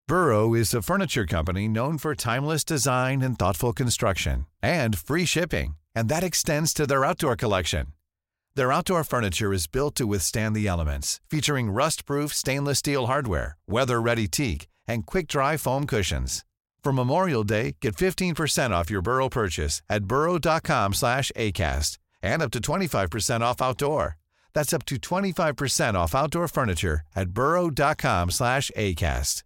Burrow 0.08 0.54
is 0.54 0.72
a 0.74 0.84
furniture 0.84 1.26
company 1.26 1.68
known 1.68 1.98
for 1.98 2.14
timeless 2.14 2.64
design 2.64 3.24
and 3.24 3.40
thoughtful 3.40 3.74
construction 3.74 4.46
and 4.62 4.96
free 4.96 5.26
shipping, 5.26 5.76
and 5.96 6.10
that 6.10 6.24
extends 6.24 6.74
to 6.76 6.86
their 6.86 7.04
outdoor 7.04 7.36
collection. 7.36 7.88
Their 8.56 8.72
outdoor 8.72 9.04
furniture 9.04 9.52
is 9.52 9.68
built 9.68 9.96
to 9.96 10.06
withstand 10.06 10.56
the 10.56 10.68
elements, 10.68 11.20
featuring 11.28 11.72
rust-proof 11.72 12.34
stainless 12.34 12.80
steel 12.80 13.08
hardware, 13.08 13.58
weather-ready 13.68 14.28
teak, 14.28 14.68
and 14.88 15.06
quick-dry 15.06 15.58
foam 15.58 15.88
cushions. 15.88 16.46
For 16.86 16.94
Memorial 16.94 17.44
Day, 17.44 17.78
get 17.82 17.96
15% 17.96 18.70
off 18.70 18.92
your 18.92 19.02
Burrow 19.02 19.28
purchase 19.28 19.82
at 19.90 20.06
burrow.com/acast 20.06 21.98
and 22.22 22.42
up 22.44 22.52
to 22.52 22.60
25% 22.60 23.44
off 23.44 23.60
outdoor. 23.60 24.18
That's 24.54 24.72
up 24.72 24.86
to 24.86 24.98
25% 24.98 25.98
off 25.98 26.14
outdoor 26.14 26.48
furniture 26.48 27.02
at 27.16 27.30
burrow.com/acast. 27.30 29.42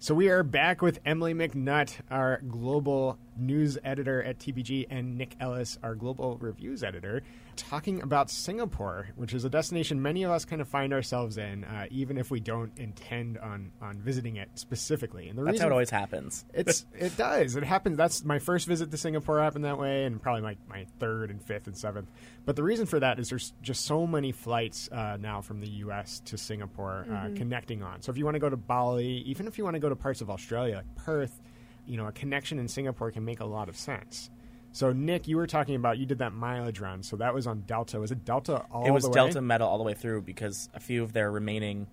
So 0.00 0.14
we 0.14 0.30
are 0.30 0.42
back 0.42 0.80
with 0.80 0.98
Emily 1.04 1.34
McNutt, 1.34 2.00
our 2.10 2.40
global 2.48 3.18
news 3.36 3.78
editor 3.84 4.22
at 4.22 4.38
TPG, 4.38 4.86
and 4.90 5.16
Nick 5.16 5.36
Ellis, 5.40 5.78
our 5.82 5.94
global 5.94 6.36
reviews 6.38 6.82
editor, 6.82 7.22
talking 7.56 8.02
about 8.02 8.30
Singapore, 8.30 9.08
which 9.16 9.34
is 9.34 9.44
a 9.44 9.50
destination 9.50 10.00
many 10.00 10.22
of 10.22 10.30
us 10.30 10.44
kind 10.44 10.60
of 10.60 10.68
find 10.68 10.92
ourselves 10.92 11.38
in, 11.38 11.64
uh, 11.64 11.86
even 11.90 12.18
if 12.18 12.30
we 12.30 12.40
don't 12.40 12.72
intend 12.78 13.38
on 13.38 13.70
on 13.80 13.98
visiting 13.98 14.36
it 14.36 14.48
specifically. 14.54 15.28
And 15.28 15.38
the 15.38 15.42
That's 15.42 15.54
reason 15.54 15.64
how 15.64 15.70
it 15.70 15.72
always 15.72 15.90
happens. 15.90 16.44
it's 16.54 16.86
it 16.94 17.16
does. 17.16 17.56
It 17.56 17.64
happens. 17.64 17.96
That's 17.96 18.24
my 18.24 18.38
first 18.38 18.66
visit 18.66 18.90
to 18.90 18.96
Singapore 18.96 19.40
happened 19.40 19.64
that 19.64 19.78
way, 19.78 20.04
and 20.04 20.20
probably 20.20 20.42
my, 20.42 20.56
my 20.68 20.86
third 20.98 21.30
and 21.30 21.42
fifth 21.42 21.66
and 21.66 21.76
seventh. 21.76 22.10
But 22.44 22.56
the 22.56 22.62
reason 22.62 22.86
for 22.86 23.00
that 23.00 23.18
is 23.18 23.28
there's 23.30 23.52
just 23.62 23.84
so 23.86 24.06
many 24.06 24.32
flights 24.32 24.88
uh, 24.92 25.16
now 25.20 25.40
from 25.40 25.60
the 25.60 25.68
U.S. 25.68 26.20
to 26.26 26.38
Singapore 26.38 27.06
uh, 27.10 27.28
connecting 27.34 27.82
on. 27.82 28.02
So 28.02 28.10
if 28.10 28.18
you 28.18 28.24
want 28.24 28.34
to 28.36 28.40
go 28.40 28.50
to 28.50 28.56
Bali, 28.56 29.22
even 29.26 29.46
if 29.46 29.58
you 29.58 29.64
want 29.64 29.74
to 29.74 29.80
go 29.80 29.88
to 29.88 29.96
parts 29.96 30.20
of 30.20 30.30
Australia 30.30 30.76
like 30.76 30.94
Perth, 30.96 31.40
you 31.86 31.96
know, 31.96 32.06
a 32.06 32.12
connection 32.12 32.58
in 32.58 32.68
Singapore 32.68 33.10
can 33.10 33.24
make 33.24 33.40
a 33.40 33.44
lot 33.44 33.68
of 33.68 33.76
sense. 33.76 34.30
So 34.72 34.92
Nick, 34.92 35.26
you 35.26 35.36
were 35.36 35.46
talking 35.46 35.74
about 35.74 35.96
you 35.98 36.04
did 36.06 36.18
that 36.18 36.32
mileage 36.34 36.80
run. 36.80 37.02
So 37.02 37.16
that 37.16 37.32
was 37.32 37.46
on 37.46 37.62
Delta. 37.62 37.98
Was 37.98 38.10
it 38.10 38.24
Delta 38.24 38.64
all 38.70 38.86
it 38.86 38.90
was 38.90 39.04
the 39.04 39.10
way? 39.10 39.14
Delta 39.14 39.40
Metal 39.40 39.66
all 39.68 39.78
the 39.78 39.84
way 39.84 39.94
through 39.94 40.22
because 40.22 40.68
a 40.74 40.80
few 40.80 41.02
of 41.02 41.12
their 41.12 41.30
remaining 41.30 41.86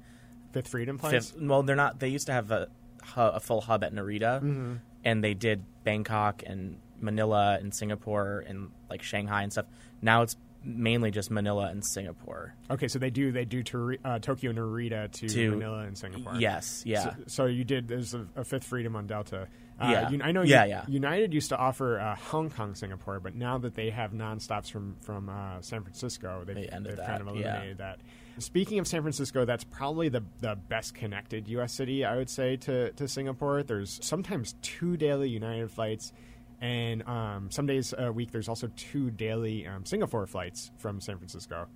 Fifth 0.51 0.67
Freedom 0.67 0.97
flights. 0.97 1.31
fifth. 1.31 1.41
Well, 1.41 1.63
they're 1.63 1.75
not. 1.75 1.99
They 1.99 2.09
used 2.09 2.27
to 2.27 2.33
have 2.33 2.51
a 2.51 2.67
a 3.15 3.39
full 3.39 3.61
hub 3.61 3.83
at 3.83 3.93
Narita, 3.93 4.41
Mm-hmm. 4.41 4.73
and 5.03 5.23
they 5.23 5.33
did 5.33 5.63
Bangkok 5.83 6.43
and 6.45 6.77
Manila 7.01 7.57
and 7.59 7.73
Singapore 7.73 8.43
and 8.47 8.69
like 8.89 9.01
Shanghai 9.01 9.43
and 9.43 9.51
stuff. 9.51 9.65
Now 10.01 10.21
it's 10.21 10.35
mainly 10.63 11.11
just 11.11 11.29
Manila 11.31 11.67
and 11.67 11.83
Singapore. 11.85 12.53
Okay, 12.71 12.87
so 12.87 12.99
they 12.99 13.09
do 13.09 13.31
they 13.31 13.45
do 13.45 13.63
to, 13.63 13.97
uh, 14.03 14.19
Tokyo 14.19 14.51
Narita 14.51 15.11
to, 15.11 15.27
To- 15.29 15.51
Manila 15.51 15.79
and 15.79 15.97
Singapore. 15.97 16.35
Yes, 16.37 16.83
yeah. 16.85 17.03
So, 17.03 17.15
so 17.27 17.45
you 17.45 17.63
did. 17.63 17.87
There's 17.87 18.13
a, 18.13 18.25
a 18.35 18.43
fifth 18.43 18.63
freedom 18.65 18.95
on 18.95 19.07
Delta. 19.07 19.47
Uh, 19.79 19.89
Yeah. 19.89 20.07
Un- 20.07 20.21
I 20.21 20.31
know. 20.31 20.43
Yeah, 20.43 20.63
U- 20.65 20.69
yeah. 20.69 20.85
United 20.87 21.33
used 21.33 21.49
to 21.49 21.57
offer 21.57 21.99
uh, 21.99 22.15
Hong 22.15 22.49
Kong, 22.49 22.75
Singapore, 22.75 23.19
but 23.19 23.35
now 23.35 23.57
that 23.57 23.75
they 23.75 23.89
have 23.89 24.11
nonstops 24.11 24.69
from 24.71 24.95
from 25.01 25.29
uh, 25.29 25.61
San 25.61 25.81
Francisco, 25.83 26.43
they've, 26.45 26.55
They 26.55 26.67
ended 26.67 26.91
they've 26.91 26.97
that, 26.97 27.07
kind 27.07 27.27
of 27.27 27.35
yeah. 27.35 27.41
eliminated 27.51 27.77
that. 27.79 27.99
Speaking 28.39 28.79
of 28.79 28.87
San 28.87 29.01
Francisco, 29.01 29.45
that's 29.45 29.63
probably 29.63 30.09
the 30.09 30.23
the 30.41 30.55
best 30.55 30.93
connected 30.95 31.47
U.S. 31.49 31.73
city 31.73 32.03
I 32.05 32.15
would 32.15 32.29
say 32.29 32.55
to 32.57 32.91
to 32.93 33.07
Singapore. 33.07 33.63
There's 33.63 33.99
sometimes 34.03 34.55
two 34.61 34.97
daily 34.97 35.29
United 35.29 35.69
flights. 35.71 36.13
And 36.63 37.05
um, 37.09 37.51
some 37.51 37.65
days 37.65 37.93
a 37.97 38.09
week, 38.09 38.31
there's 38.31 38.47
also 38.47 38.71
two 38.77 39.11
daily 39.11 39.67
um, 39.67 39.85
Singapore 39.85 40.25
flights 40.25 40.71
from 40.77 41.01
San 41.01 41.17
Francisco. 41.17 41.67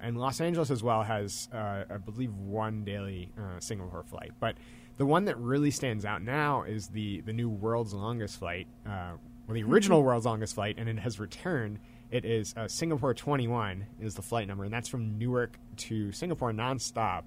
And 0.00 0.18
Los 0.18 0.40
Angeles 0.40 0.68
as 0.72 0.82
well 0.82 1.04
has, 1.04 1.48
uh, 1.54 1.84
I 1.88 1.98
believe, 1.98 2.34
one 2.34 2.82
daily 2.82 3.30
uh, 3.38 3.60
Singapore 3.60 4.02
flight. 4.02 4.32
But 4.40 4.56
the 4.96 5.06
one 5.06 5.26
that 5.26 5.38
really 5.38 5.70
stands 5.70 6.04
out 6.04 6.22
now 6.22 6.64
is 6.64 6.88
the, 6.88 7.20
the 7.20 7.32
new 7.32 7.48
world's 7.48 7.94
longest 7.94 8.40
flight, 8.40 8.66
uh, 8.84 9.12
well, 9.46 9.54
the 9.54 9.62
original 9.62 10.02
world's 10.02 10.26
longest 10.26 10.56
flight, 10.56 10.74
and 10.76 10.88
it 10.88 10.98
has 10.98 11.20
returned. 11.20 11.78
It 12.10 12.24
is 12.24 12.52
uh, 12.56 12.66
Singapore 12.66 13.14
21 13.14 13.86
is 14.00 14.16
the 14.16 14.22
flight 14.22 14.48
number, 14.48 14.64
and 14.64 14.74
that's 14.74 14.88
from 14.88 15.18
Newark 15.18 15.56
to 15.76 16.10
Singapore 16.10 16.50
nonstop. 16.50 17.22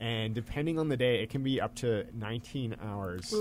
And 0.00 0.34
depending 0.34 0.80
on 0.80 0.88
the 0.88 0.96
day, 0.96 1.22
it 1.22 1.30
can 1.30 1.44
be 1.44 1.60
up 1.60 1.76
to 1.76 2.06
19 2.12 2.76
hours. 2.82 3.32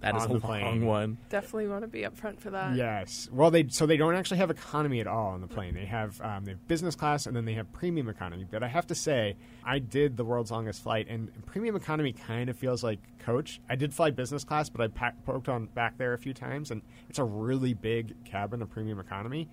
That 0.00 0.16
is 0.16 0.22
on 0.24 0.30
a 0.30 0.34
the 0.34 0.40
plane. 0.40 0.64
long 0.64 0.84
one. 0.86 1.18
Definitely 1.28 1.68
want 1.68 1.82
to 1.82 1.88
be 1.88 2.04
up 2.04 2.16
front 2.16 2.40
for 2.40 2.50
that. 2.50 2.76
Yes. 2.76 3.28
Well, 3.32 3.50
they 3.50 3.66
so 3.68 3.86
they 3.86 3.96
don't 3.96 4.14
actually 4.14 4.38
have 4.38 4.50
economy 4.50 5.00
at 5.00 5.06
all 5.06 5.28
on 5.28 5.40
the 5.40 5.46
plane. 5.46 5.74
They 5.74 5.86
have 5.86 6.20
um, 6.20 6.44
they 6.44 6.52
have 6.52 6.68
business 6.68 6.94
class 6.94 7.26
and 7.26 7.34
then 7.34 7.44
they 7.44 7.54
have 7.54 7.72
premium 7.72 8.08
economy. 8.08 8.46
But 8.50 8.62
I 8.62 8.68
have 8.68 8.86
to 8.88 8.94
say, 8.94 9.36
I 9.64 9.78
did 9.78 10.16
the 10.16 10.24
world's 10.24 10.50
longest 10.50 10.82
flight, 10.82 11.06
and 11.08 11.30
premium 11.46 11.76
economy 11.76 12.12
kind 12.12 12.48
of 12.48 12.56
feels 12.56 12.84
like 12.84 13.00
coach. 13.18 13.60
I 13.68 13.76
did 13.76 13.92
fly 13.92 14.10
business 14.10 14.44
class, 14.44 14.68
but 14.68 14.80
I 14.80 14.88
pack, 14.88 15.24
poked 15.24 15.48
on 15.48 15.66
back 15.66 15.98
there 15.98 16.14
a 16.14 16.18
few 16.18 16.32
times, 16.32 16.70
and 16.70 16.80
it's 17.10 17.18
a 17.18 17.24
really 17.24 17.74
big 17.74 18.24
cabin 18.24 18.62
a 18.62 18.66
premium 18.66 19.00
economy. 19.00 19.48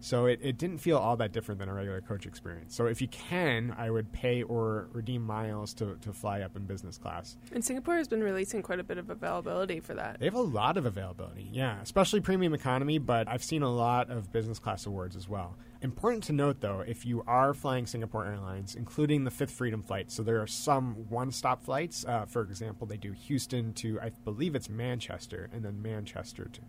So 0.00 0.26
it, 0.26 0.40
it 0.42 0.58
didn't 0.58 0.78
feel 0.78 0.98
all 0.98 1.16
that 1.18 1.32
different 1.32 1.60
than 1.60 1.68
a 1.68 1.74
regular 1.74 2.00
coach 2.00 2.26
experience. 2.26 2.74
So 2.74 2.86
if 2.86 3.00
you 3.00 3.08
can, 3.08 3.74
I 3.78 3.90
would 3.90 4.10
pay 4.12 4.42
or 4.42 4.88
redeem 4.92 5.22
miles 5.22 5.74
to, 5.74 5.96
to 6.00 6.12
fly 6.12 6.40
up 6.40 6.56
in 6.56 6.64
business 6.64 6.98
class. 6.98 7.36
And 7.52 7.64
Singapore 7.64 7.96
has 7.96 8.08
been 8.08 8.22
releasing 8.22 8.62
quite 8.62 8.80
a 8.80 8.84
bit 8.84 8.98
of 8.98 9.10
availability 9.10 9.80
for 9.90 9.96
that. 9.96 10.18
They 10.20 10.26
have 10.26 10.34
a 10.34 10.40
lot 10.40 10.76
of 10.76 10.86
availability, 10.86 11.48
yeah, 11.52 11.80
especially 11.82 12.20
premium 12.20 12.54
economy, 12.54 12.98
but 12.98 13.28
I've 13.28 13.42
seen 13.42 13.62
a 13.62 13.70
lot 13.72 14.10
of 14.10 14.32
business 14.32 14.58
class 14.58 14.86
awards 14.86 15.16
as 15.16 15.28
well. 15.28 15.56
Important 15.82 16.22
to 16.24 16.32
note, 16.32 16.60
though, 16.60 16.80
if 16.86 17.04
you 17.06 17.24
are 17.26 17.54
flying 17.54 17.86
Singapore 17.86 18.26
Airlines, 18.26 18.74
including 18.74 19.24
the 19.24 19.30
Fifth 19.30 19.50
Freedom 19.52 19.82
flight, 19.82 20.10
so 20.10 20.22
there 20.22 20.40
are 20.40 20.46
some 20.46 20.94
one 21.08 21.32
stop 21.32 21.64
flights. 21.64 22.04
Uh, 22.06 22.26
for 22.26 22.42
example, 22.42 22.86
they 22.86 22.96
do 22.98 23.12
Houston 23.12 23.72
to, 23.74 23.98
I 24.00 24.10
believe 24.24 24.54
it's 24.54 24.68
Manchester, 24.68 25.48
and 25.52 25.64
then 25.64 25.80
Manchester 25.82 26.44
to. 26.52 26.60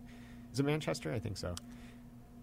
Is 0.52 0.60
it 0.60 0.64
Manchester? 0.64 1.12
I 1.12 1.18
think 1.18 1.36
so. 1.36 1.54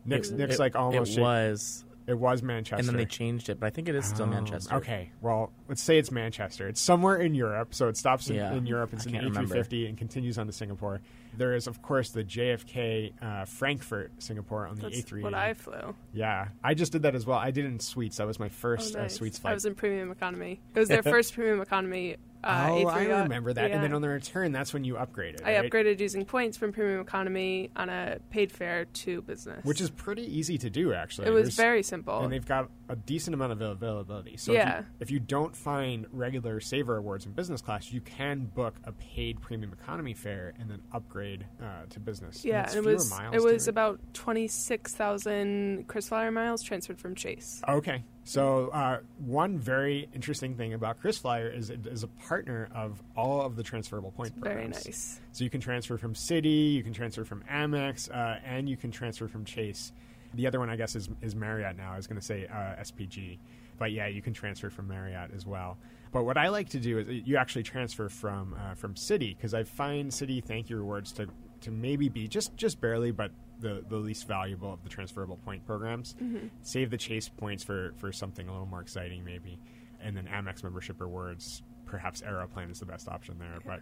Nick's, 0.06 0.30
It- 0.30 0.38
Nick's 0.38 0.56
it- 0.56 0.60
like 0.60 0.76
almost. 0.76 1.12
It 1.12 1.16
shake- 1.16 1.22
was, 1.24 1.86
It 2.10 2.18
was 2.18 2.42
Manchester. 2.42 2.78
and 2.80 2.88
then 2.88 2.98
they 2.98 3.06
changed 3.06 3.50
it, 3.50 3.60
but 3.60 3.68
I 3.68 3.70
think 3.70 3.88
it 3.88 3.94
is 3.94 4.04
still 4.06 4.26
Oh, 4.26 4.30
Manchester. 4.30 4.74
Okay, 4.78 5.12
well, 5.22 5.52
let's 5.68 5.84
say 5.84 6.00
it's 6.00 6.12
Manchester. 6.12 6.68
It's 6.68 6.82
somewhere 6.82 7.18
in 7.18 7.36
Europe, 7.36 7.76
so 7.76 7.88
it 7.88 7.98
stops 7.98 8.30
in, 8.32 8.38
Yeah, 8.38 8.54
in 8.56 8.66
Europe. 8.66 8.94
It's 8.94 9.06
I 9.06 9.10
an 9.12 9.14
can't 9.14 9.26
remember. 9.26 9.56
A350 9.56 9.88
and 9.90 9.98
continues 9.98 10.40
on 10.40 10.48
to 10.48 10.52
Singapore. 10.52 11.02
There 11.38 11.54
is, 11.54 11.68
of 11.68 11.82
course, 11.84 12.10
the 12.10 12.24
JFK 12.24 13.14
uh, 13.22 13.46
Frankfurt 13.46 14.12
Singapore 14.18 14.66
on 14.66 14.78
the 14.78 14.88
A380. 14.88 15.22
what 15.22 15.34
I 15.36 15.54
flew. 15.54 15.96
yeah, 16.14 16.48
I 16.64 16.74
just 16.74 16.92
did 16.92 17.04
that 17.04 17.14
as 17.14 17.26
well. 17.28 17.38
I 17.38 17.52
did 17.52 17.66
it 17.66 17.68
in 17.68 17.80
suites. 17.80 18.18
That 18.18 18.26
was 18.28 18.40
my 18.40 18.48
Oh, 18.48 18.50
first 18.50 18.96
uh, 18.96 19.02
nice. 19.04 19.14
suites 19.16 19.40
I 19.46 19.54
was 19.54 19.66
in 19.66 19.76
premium 19.76 20.12
economy. 20.12 20.60
It 20.74 20.80
was 20.80 20.90
their 20.90 21.04
first 21.16 21.36
premium 21.36 21.62
economy. 21.62 22.18
Uh, 22.44 22.68
oh, 22.70 22.88
I 22.88 23.06
A3 23.06 23.24
remember 23.24 23.54
that. 23.54 23.72
And 23.72 23.84
then 23.84 23.94
on 23.94 24.02
the 24.02 24.10
return, 24.10 24.52
that's 24.52 24.74
when 24.74 24.84
you 24.84 24.94
upgraded. 24.96 25.44
I 25.44 25.60
right? 25.60 25.70
upgraded 25.70 26.00
using 26.00 26.24
points 26.26 26.58
from 26.58 26.72
premium 26.72 27.02
economy 27.02 27.70
on 27.76 27.90
a 27.90 28.20
paid 28.30 28.52
fare 28.52 28.86
to 28.86 29.22
business, 29.24 29.64
which 29.66 29.82
is 29.82 29.90
pretty 29.90 30.24
easy 30.24 30.58
to 30.60 30.70
do. 30.70 30.94
Actually, 30.94 31.28
it 31.28 31.32
was 31.32 31.44
There's- 31.44 31.56
very 31.56 31.84
simple. 31.84 32.20
and 32.22 32.32
they've 32.32 32.46
got 32.46 32.70
a 32.88 32.96
decent 32.96 33.34
amount 33.34 33.52
of 33.52 33.62
availability. 33.62 34.38
So 34.38 34.54
Yeah. 34.54 34.80
if, 34.80 34.86
you, 34.86 34.86
if 35.02 35.12
you 35.12 35.20
don't 35.20 35.56
find 35.56 36.06
regular 36.12 36.60
Saver 36.60 36.98
Awards 36.98 37.26
in 37.26 37.34
business 37.34 37.62
class, 37.62 37.92
you 37.92 38.02
can 38.02 38.46
book 38.46 38.76
a 38.86 38.94
paid 38.94 39.42
premium 39.42 39.74
economy 39.74 40.14
fare 40.14 40.54
and 40.60 40.70
then 40.72 40.82
upgrade 40.94 41.46
uh, 41.62 41.86
to 41.90 42.00
business. 42.00 42.46
yeah, 42.46 42.64
it's 42.64 42.74
and 42.76 42.86
it 42.86 42.90
was 42.90 43.14
it 43.34 43.44
was 43.44 43.68
about 43.68 44.00
twenty 44.14 44.48
six 44.48 44.96
thousand 44.96 45.88
KrisFlyer 45.88 46.32
miles 46.32 46.64
transferred 46.64 47.00
from 47.00 47.16
Chase. 47.16 47.62
Okay. 47.68 48.04
So 48.30 48.68
uh, 48.68 49.00
one 49.26 49.58
very 49.58 50.08
interesting 50.14 50.54
thing 50.54 50.76
about 50.76 51.02
KrisFlyer 51.02 51.58
is 51.58 51.72
it 51.72 51.88
is 51.88 52.04
a 52.04 52.08
partner 52.08 52.70
of 52.76 53.02
all 53.18 53.42
of 53.42 53.56
the 53.56 53.64
transferable 53.64 54.12
point 54.12 54.36
Very 54.36 54.54
programs. 54.54 54.86
nice. 54.86 55.20
So 55.32 55.44
you 55.44 55.50
can 55.50 55.60
transfer 55.60 55.98
from 55.98 56.14
Citi, 56.14 56.74
you 56.74 56.84
can 56.84 56.94
transfer 56.94 57.26
from 57.26 57.44
Amex, 57.52 58.08
uh, 58.12 58.40
and 58.46 58.70
you 58.70 58.78
can 58.78 58.92
transfer 58.92 59.28
from 59.28 59.46
Chase. 59.46 59.94
The 60.36 60.46
other 60.46 60.60
one, 60.60 60.70
I 60.70 60.76
guess, 60.76 60.96
is, 60.96 61.10
is 61.24 61.36
Marriott 61.36 61.76
now. 61.76 61.92
I 61.92 61.98
was 61.98 62.06
going 62.06 62.20
to 62.20 62.26
say 62.26 62.46
uh, 62.46 62.80
SPG. 62.84 63.40
But 63.80 63.94
yeah, 63.94 64.06
you 64.06 64.22
can 64.22 64.34
transfer 64.34 64.70
from 64.70 64.88
Marriott 64.88 65.32
as 65.36 65.48
well. 65.48 65.80
But 66.12 66.24
what 66.24 66.38
I 66.38 66.50
like 66.50 66.70
to 66.70 66.80
do 66.80 67.00
is 67.00 67.08
you 67.26 67.36
actually 67.36 67.64
transfer 67.64 68.10
from 68.10 68.54
uh, 68.54 68.76
from 68.76 68.94
Citi 68.94 69.36
because 69.36 69.56
I 69.56 69.64
find 69.64 70.12
Citi 70.12 70.44
thank 70.44 70.70
you 70.70 70.78
rewards 70.78 71.12
to 71.14 71.30
to 71.62 71.72
maybe 71.72 72.10
be 72.10 72.28
just 72.28 72.56
just 72.56 72.80
barely, 72.82 73.12
but 73.12 73.32
the 73.60 73.84
the 73.90 73.98
least 73.98 74.28
valuable 74.28 74.74
of 74.74 74.84
the 74.84 74.90
transferable 74.90 75.38
point 75.38 75.66
programs. 75.66 76.16
Save 76.62 76.90
the 76.92 76.98
Chase 76.98 77.30
points 77.30 77.64
for 77.64 77.94
for 77.98 78.12
something 78.12 78.48
a 78.48 78.52
little 78.52 78.68
more 78.68 78.82
exciting, 78.82 79.24
maybe, 79.26 79.60
and 80.02 80.16
then 80.16 80.28
Amex 80.28 80.64
membership 80.64 81.00
rewards. 81.02 81.62
Perhaps 81.86 82.22
Aeroplan 82.22 82.72
is 82.72 82.80
the 82.80 82.86
best 82.86 83.08
option 83.08 83.38
there, 83.40 83.60
but. 83.66 83.82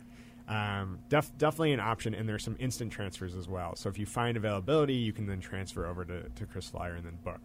Um, 0.49 0.99
def- 1.09 1.37
definitely 1.37 1.73
an 1.73 1.81
option, 1.81 2.15
and 2.15 2.29
there's 2.29 2.41
some 2.41 2.55
instant 2.57 2.89
transfers 2.89 3.35
as 3.35 3.49
well. 3.49 3.75
So 3.75 3.89
if 3.89 3.99
you 3.99 4.05
find 4.05 4.37
availability, 4.37 4.93
you 4.93 5.11
can 5.11 5.25
then 5.27 5.41
transfer 5.41 5.85
over 5.85 6.05
to, 6.05 6.23
to 6.29 6.45
KrisFlyer 6.45 6.95
and 6.95 7.05
then 7.05 7.17
book. 7.21 7.41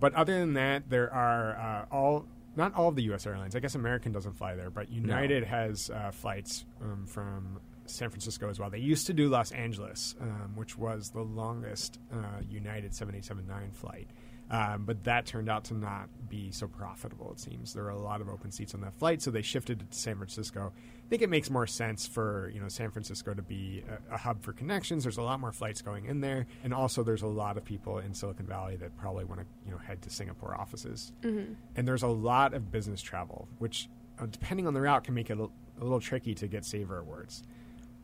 But 0.00 0.12
other 0.12 0.38
than 0.38 0.52
that, 0.52 0.90
there 0.90 1.10
are 1.14 1.56
uh, 1.56 1.86
all 1.94 2.26
not 2.54 2.74
all 2.74 2.88
of 2.88 2.96
the 2.96 3.04
U.S. 3.04 3.26
airlines. 3.26 3.56
I 3.56 3.60
guess 3.60 3.74
American 3.74 4.12
doesn't 4.12 4.34
fly 4.34 4.54
there, 4.54 4.68
but 4.68 4.90
United 4.90 5.44
has 5.44 5.88
uh, 5.88 6.10
flights 6.10 6.66
um, 6.82 7.06
from 7.06 7.58
San 7.92 8.10
Francisco 8.10 8.48
as 8.48 8.58
well. 8.58 8.70
They 8.70 8.78
used 8.78 9.06
to 9.06 9.12
do 9.12 9.28
Los 9.28 9.52
Angeles, 9.52 10.14
um, 10.20 10.52
which 10.54 10.76
was 10.76 11.10
the 11.10 11.22
longest 11.22 11.98
uh, 12.12 12.40
United 12.48 12.94
7879 12.94 13.70
flight. 13.72 14.08
Um, 14.50 14.84
but 14.84 15.04
that 15.04 15.24
turned 15.24 15.48
out 15.48 15.64
to 15.64 15.74
not 15.74 16.10
be 16.28 16.50
so 16.50 16.68
profitable, 16.68 17.32
it 17.32 17.40
seems. 17.40 17.72
There 17.72 17.84
were 17.84 17.90
a 17.90 17.98
lot 17.98 18.20
of 18.20 18.28
open 18.28 18.50
seats 18.52 18.74
on 18.74 18.82
that 18.82 18.92
flight, 18.94 19.22
so 19.22 19.30
they 19.30 19.40
shifted 19.40 19.80
it 19.80 19.90
to 19.90 19.98
San 19.98 20.16
Francisco. 20.16 20.72
I 20.76 21.08
think 21.08 21.22
it 21.22 21.30
makes 21.30 21.48
more 21.48 21.66
sense 21.66 22.06
for 22.06 22.50
you 22.54 22.60
know 22.60 22.68
San 22.68 22.90
Francisco 22.90 23.32
to 23.32 23.40
be 23.40 23.82
a, 24.10 24.14
a 24.14 24.18
hub 24.18 24.42
for 24.42 24.52
connections. 24.52 25.04
There's 25.04 25.16
a 25.16 25.22
lot 25.22 25.40
more 25.40 25.52
flights 25.52 25.80
going 25.80 26.04
in 26.04 26.20
there, 26.20 26.46
and 26.64 26.74
also 26.74 27.02
there's 27.02 27.22
a 27.22 27.26
lot 27.26 27.56
of 27.56 27.64
people 27.64 27.98
in 27.98 28.12
Silicon 28.12 28.46
Valley 28.46 28.76
that 28.76 28.94
probably 28.98 29.24
want 29.24 29.40
to 29.40 29.46
you 29.64 29.72
know 29.72 29.78
head 29.78 30.02
to 30.02 30.10
Singapore 30.10 30.54
offices. 30.54 31.12
Mm-hmm. 31.22 31.54
And 31.76 31.88
there's 31.88 32.02
a 32.02 32.08
lot 32.08 32.52
of 32.52 32.70
business 32.70 33.00
travel, 33.00 33.48
which 33.58 33.88
uh, 34.18 34.26
depending 34.26 34.66
on 34.66 34.74
the 34.74 34.82
route 34.82 35.04
can 35.04 35.14
make 35.14 35.30
it 35.30 35.38
a, 35.38 35.44
a 35.44 35.82
little 35.82 36.00
tricky 36.00 36.34
to 36.34 36.46
get 36.46 36.66
Saver 36.66 36.98
awards. 36.98 37.42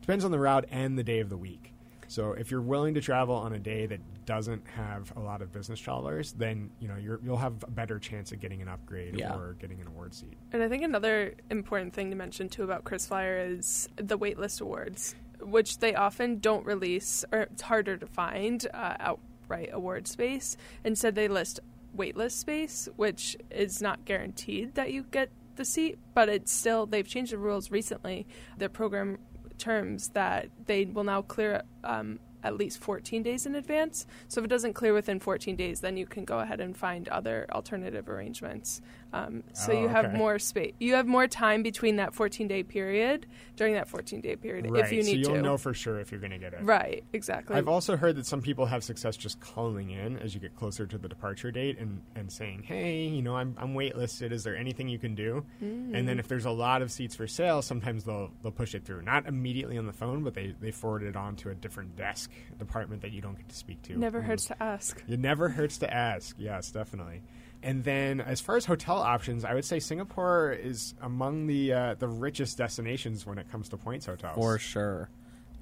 Depends 0.09 0.25
on 0.25 0.31
the 0.31 0.39
route 0.39 0.65
and 0.71 0.97
the 0.97 1.03
day 1.03 1.19
of 1.19 1.29
the 1.29 1.37
week. 1.37 1.71
So 2.07 2.31
if 2.31 2.49
you're 2.49 2.63
willing 2.63 2.95
to 2.95 2.99
travel 2.99 3.35
on 3.35 3.53
a 3.53 3.59
day 3.59 3.85
that 3.85 3.99
doesn't 4.25 4.65
have 4.69 5.15
a 5.15 5.19
lot 5.19 5.43
of 5.43 5.51
business 5.51 5.79
travelers, 5.79 6.31
then 6.31 6.71
you 6.79 6.87
know 6.87 6.95
you're, 6.95 7.19
you'll 7.23 7.37
have 7.37 7.63
a 7.63 7.69
better 7.69 7.99
chance 7.99 8.31
of 8.31 8.39
getting 8.39 8.59
an 8.63 8.67
upgrade 8.67 9.19
Yeah. 9.19 9.35
or 9.35 9.53
getting 9.59 9.79
an 9.81 9.85
award 9.85 10.15
seat. 10.15 10.35
And 10.51 10.63
I 10.63 10.67
think 10.67 10.81
another 10.81 11.35
important 11.51 11.93
thing 11.93 12.09
to 12.09 12.15
mention 12.15 12.49
too 12.49 12.63
about 12.63 12.85
KrisFlyer 12.85 13.55
is 13.59 13.87
the 13.97 14.17
waitlist 14.17 14.61
awards, 14.61 15.13
which 15.41 15.77
they 15.77 15.93
often 15.93 16.39
don't 16.39 16.65
release, 16.65 17.23
or 17.31 17.41
it's 17.41 17.61
harder 17.61 17.95
to 17.95 18.07
find 18.07 18.65
uh, 18.73 18.95
outright 18.99 19.69
award 19.71 20.07
space. 20.07 20.57
Instead, 20.83 21.13
they 21.13 21.27
list 21.27 21.59
waitlist 21.95 22.31
space, 22.31 22.89
which 22.95 23.37
is 23.51 23.79
not 23.79 24.05
guaranteed 24.05 24.73
that 24.73 24.91
you 24.91 25.03
get 25.03 25.29
the 25.55 25.65
seat, 25.65 25.99
but 26.15 26.29
it's 26.29 26.51
still 26.51 26.87
they've 26.87 27.07
changed 27.07 27.31
the 27.31 27.37
rules 27.37 27.69
recently. 27.69 28.25
The 28.57 28.69
program 28.69 29.19
terms 29.59 30.09
that 30.09 30.49
they 30.65 30.85
will 30.85 31.03
now 31.03 31.21
clear 31.21 31.61
um, 31.83 32.19
at 32.43 32.57
least 32.57 32.79
14 32.79 33.21
days 33.21 33.45
in 33.45 33.55
advance. 33.55 34.07
So 34.27 34.39
if 34.39 34.45
it 34.45 34.49
doesn't 34.49 34.73
clear 34.73 34.93
within 34.93 35.19
14 35.19 35.55
days, 35.55 35.81
then 35.81 35.97
you 35.97 36.05
can 36.05 36.25
go 36.25 36.39
ahead 36.39 36.59
and 36.59 36.75
find 36.75 37.07
other 37.09 37.45
alternative 37.51 38.09
arrangements. 38.09 38.81
Um, 39.11 39.43
so 39.53 39.71
Oh, 39.73 39.81
you 39.81 39.87
have 39.87 40.05
okay. 40.05 40.17
more 40.17 40.37
space. 40.37 40.73
You 40.79 40.93
have 40.93 41.07
more 41.07 41.27
time 41.27 41.63
between 41.63 41.95
that 41.95 42.13
14 42.13 42.47
day 42.47 42.61
period 42.63 43.25
during 43.55 43.73
that 43.73 43.87
14 43.87 44.21
day 44.21 44.35
period 44.35 44.69
right. 44.69 44.85
if 44.85 44.91
you 44.91 45.01
so 45.03 45.11
need 45.11 45.19
you'll 45.25 45.35
to. 45.35 45.41
know 45.41 45.57
for 45.57 45.73
sure 45.73 45.99
if 45.99 46.11
you're 46.11 46.19
going 46.21 46.31
to 46.31 46.37
get 46.37 46.53
it. 46.53 46.61
right, 46.61 47.03
exactly. 47.13 47.55
I've 47.55 47.67
also 47.67 47.97
heard 47.97 48.15
that 48.17 48.25
some 48.27 48.41
people 48.41 48.67
have 48.67 48.83
success 48.83 49.17
just 49.17 49.39
calling 49.39 49.89
in 49.89 50.17
as 50.19 50.33
you 50.35 50.39
get 50.39 50.55
closer 50.55 50.85
to 50.85 50.97
the 50.97 51.07
departure 51.09 51.49
date 51.51 51.79
and, 51.79 52.01
and 52.15 52.31
saying, 52.31 52.63
hey, 52.63 53.01
you 53.07 53.21
know, 53.23 53.35
I'm, 53.35 53.55
I'm 53.57 53.73
waitlisted. 53.73 54.31
Is 54.31 54.43
there 54.43 54.55
anything 54.55 54.87
you 54.87 54.99
can 54.99 55.15
do? 55.15 55.43
And 55.59 55.93
Mm. 55.95 56.05
then 56.05 56.19
if 56.19 56.27
there's 56.27 56.45
a 56.45 56.51
lot 56.51 56.81
of 56.81 56.91
seats 56.91 57.15
for 57.15 57.25
sale, 57.27 57.61
sometimes 57.61 58.03
they'll 58.03 58.31
they'll 58.43 58.51
push 58.51 58.75
it 58.75 58.85
through. 58.85 59.01
Not 59.01 59.25
immediately 59.27 59.77
on 59.77 59.85
the 59.87 59.93
phone, 59.93 60.23
but 60.23 60.33
they, 60.35 60.53
they 60.61 60.71
forward 60.71 61.03
it 61.03 61.15
on 61.15 61.35
to 61.37 61.49
a 61.49 61.55
different 61.55 61.95
desk 61.95 62.31
department 62.57 63.01
that 63.01 63.11
you 63.11 63.21
don't 63.21 63.35
get 63.37 63.49
to 63.49 63.55
speak 63.55 63.81
to. 63.83 63.97
Never 63.97 64.21
hurts 64.21 64.45
to 64.45 64.61
ask. 64.63 65.03
It 65.07 65.19
never 65.19 65.49
hurts 65.49 65.79
to 65.79 65.91
ask. 65.93 66.35
Yes, 66.37 66.71
definitely. 66.71 67.21
And 67.61 67.83
then, 67.83 68.21
as 68.21 68.39
far 68.39 68.55
as 68.55 68.65
hotel 68.65 68.97
options, 68.97 69.43
I 69.43 69.53
would 69.53 69.65
say 69.65 69.79
Singapore 69.79 70.51
is 70.51 70.93
among 71.01 71.47
the 71.47 71.73
uh, 71.73 71.95
the 71.95 72.07
richest 72.07 72.57
destinations 72.57 73.25
when 73.25 73.37
it 73.37 73.51
comes 73.51 73.69
to 73.69 73.77
points 73.77 74.05
hotels. 74.05 74.35
for 74.35 74.57
sure. 74.57 75.09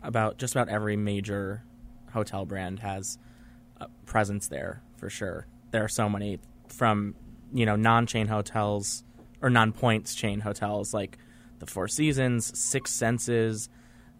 About 0.03 0.37
just 0.37 0.55
about 0.55 0.69
every 0.69 0.95
major 0.95 1.63
hotel 2.13 2.45
brand 2.45 2.79
has 2.79 3.17
a 3.77 3.87
presence 4.05 4.47
there 4.47 4.83
for 4.97 5.09
sure. 5.09 5.47
There 5.71 5.83
are 5.83 5.89
so 5.89 6.07
many 6.07 6.39
from 6.67 7.15
you 7.51 7.65
know 7.65 7.75
non-chain 7.75 8.27
hotels 8.27 9.03
or 9.41 9.49
non-points 9.49 10.13
chain 10.13 10.41
hotels 10.41 10.93
like 10.93 11.17
the 11.59 11.65
Four 11.65 11.87
Seasons, 11.87 12.57
Six 12.57 12.93
Senses, 12.93 13.69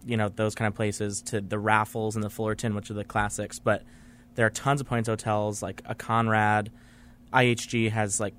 you 0.05 0.17
know 0.17 0.29
those 0.29 0.55
kind 0.55 0.67
of 0.67 0.73
places 0.73 1.21
to 1.23 1.41
the 1.41 1.59
Raffles 1.59 2.15
and 2.15 2.23
the 2.23 2.29
Fullerton, 2.29 2.73
which 2.73 2.89
are 2.89 2.95
the 2.95 3.03
classics. 3.03 3.59
But 3.59 3.83
there 4.35 4.45
are 4.45 4.51
tons 4.51 4.81
of 4.81 4.87
points 4.87 5.09
hotels 5.09 5.61
like 5.61 5.81
a 5.85 5.93
Conrad. 5.93 6.71
IHG 7.33 7.91
has 7.91 8.19
like 8.19 8.33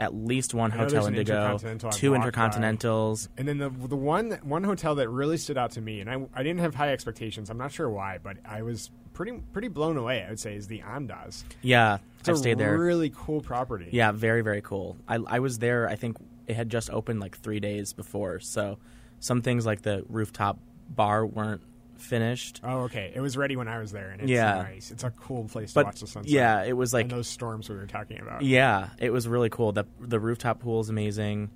at 0.00 0.14
least 0.14 0.54
one 0.54 0.70
Hotel 0.70 1.06
Indigo, 1.06 1.58
two 1.58 2.12
walked 2.12 2.22
by. 2.22 2.30
Intercontinentals. 2.30 3.28
And 3.36 3.48
then 3.48 3.58
the 3.58 3.68
the 3.68 3.96
one 3.96 4.38
one 4.42 4.62
hotel 4.64 4.94
that 4.96 5.08
really 5.08 5.36
stood 5.36 5.58
out 5.58 5.72
to 5.72 5.80
me, 5.80 6.00
and 6.00 6.08
I, 6.08 6.24
I 6.34 6.42
didn't 6.42 6.60
have 6.60 6.74
high 6.74 6.92
expectations. 6.92 7.50
I'm 7.50 7.58
not 7.58 7.72
sure 7.72 7.90
why, 7.90 8.18
but 8.22 8.36
I 8.44 8.62
was 8.62 8.90
pretty 9.12 9.32
pretty 9.52 9.68
blown 9.68 9.96
away. 9.96 10.22
I 10.24 10.28
would 10.28 10.38
say 10.40 10.54
is 10.54 10.68
the 10.68 10.80
Andaz. 10.80 11.42
Yeah, 11.62 11.98
It's 12.20 12.28
I 12.28 12.32
a 12.32 12.36
stayed 12.36 12.58
there. 12.58 12.78
really 12.78 13.12
cool 13.14 13.40
property. 13.40 13.88
Yeah, 13.90 14.12
very 14.12 14.42
very 14.42 14.62
cool. 14.62 14.96
I 15.08 15.16
I 15.16 15.40
was 15.40 15.58
there. 15.58 15.88
I 15.88 15.96
think 15.96 16.16
it 16.46 16.54
had 16.54 16.70
just 16.70 16.90
opened 16.90 17.18
like 17.20 17.36
three 17.36 17.58
days 17.60 17.92
before, 17.92 18.38
so 18.40 18.78
some 19.20 19.42
things 19.42 19.66
like 19.66 19.82
the 19.82 20.04
rooftop 20.08 20.58
bar 20.90 21.26
weren't 21.26 21.62
finished. 22.00 22.60
Oh, 22.64 22.80
okay. 22.82 23.12
It 23.14 23.20
was 23.20 23.36
ready 23.36 23.56
when 23.56 23.68
I 23.68 23.78
was 23.78 23.92
there, 23.92 24.10
and 24.10 24.20
it's 24.22 24.30
Yeah. 24.30 24.54
nice. 24.62 24.90
It's 24.90 25.04
a 25.04 25.10
cool 25.10 25.44
place 25.44 25.70
to 25.70 25.74
But 25.74 25.86
watch 25.86 26.00
the 26.00 26.06
sunset. 26.06 26.30
yeah, 26.32 26.62
it 26.64 26.72
was 26.76 26.92
like 26.92 27.04
and 27.04 27.10
those 27.10 27.28
storms 27.28 27.68
we 27.68 27.76
were 27.76 27.86
talking 27.86 28.20
about. 28.20 28.42
yeah, 28.42 28.90
it 28.98 29.10
was 29.10 29.26
really 29.28 29.50
cool. 29.50 29.72
The 29.72 29.84
the 30.00 30.18
rooftop 30.20 30.60
pool 30.60 30.80
is 30.80 30.88
amazing. 30.88 31.50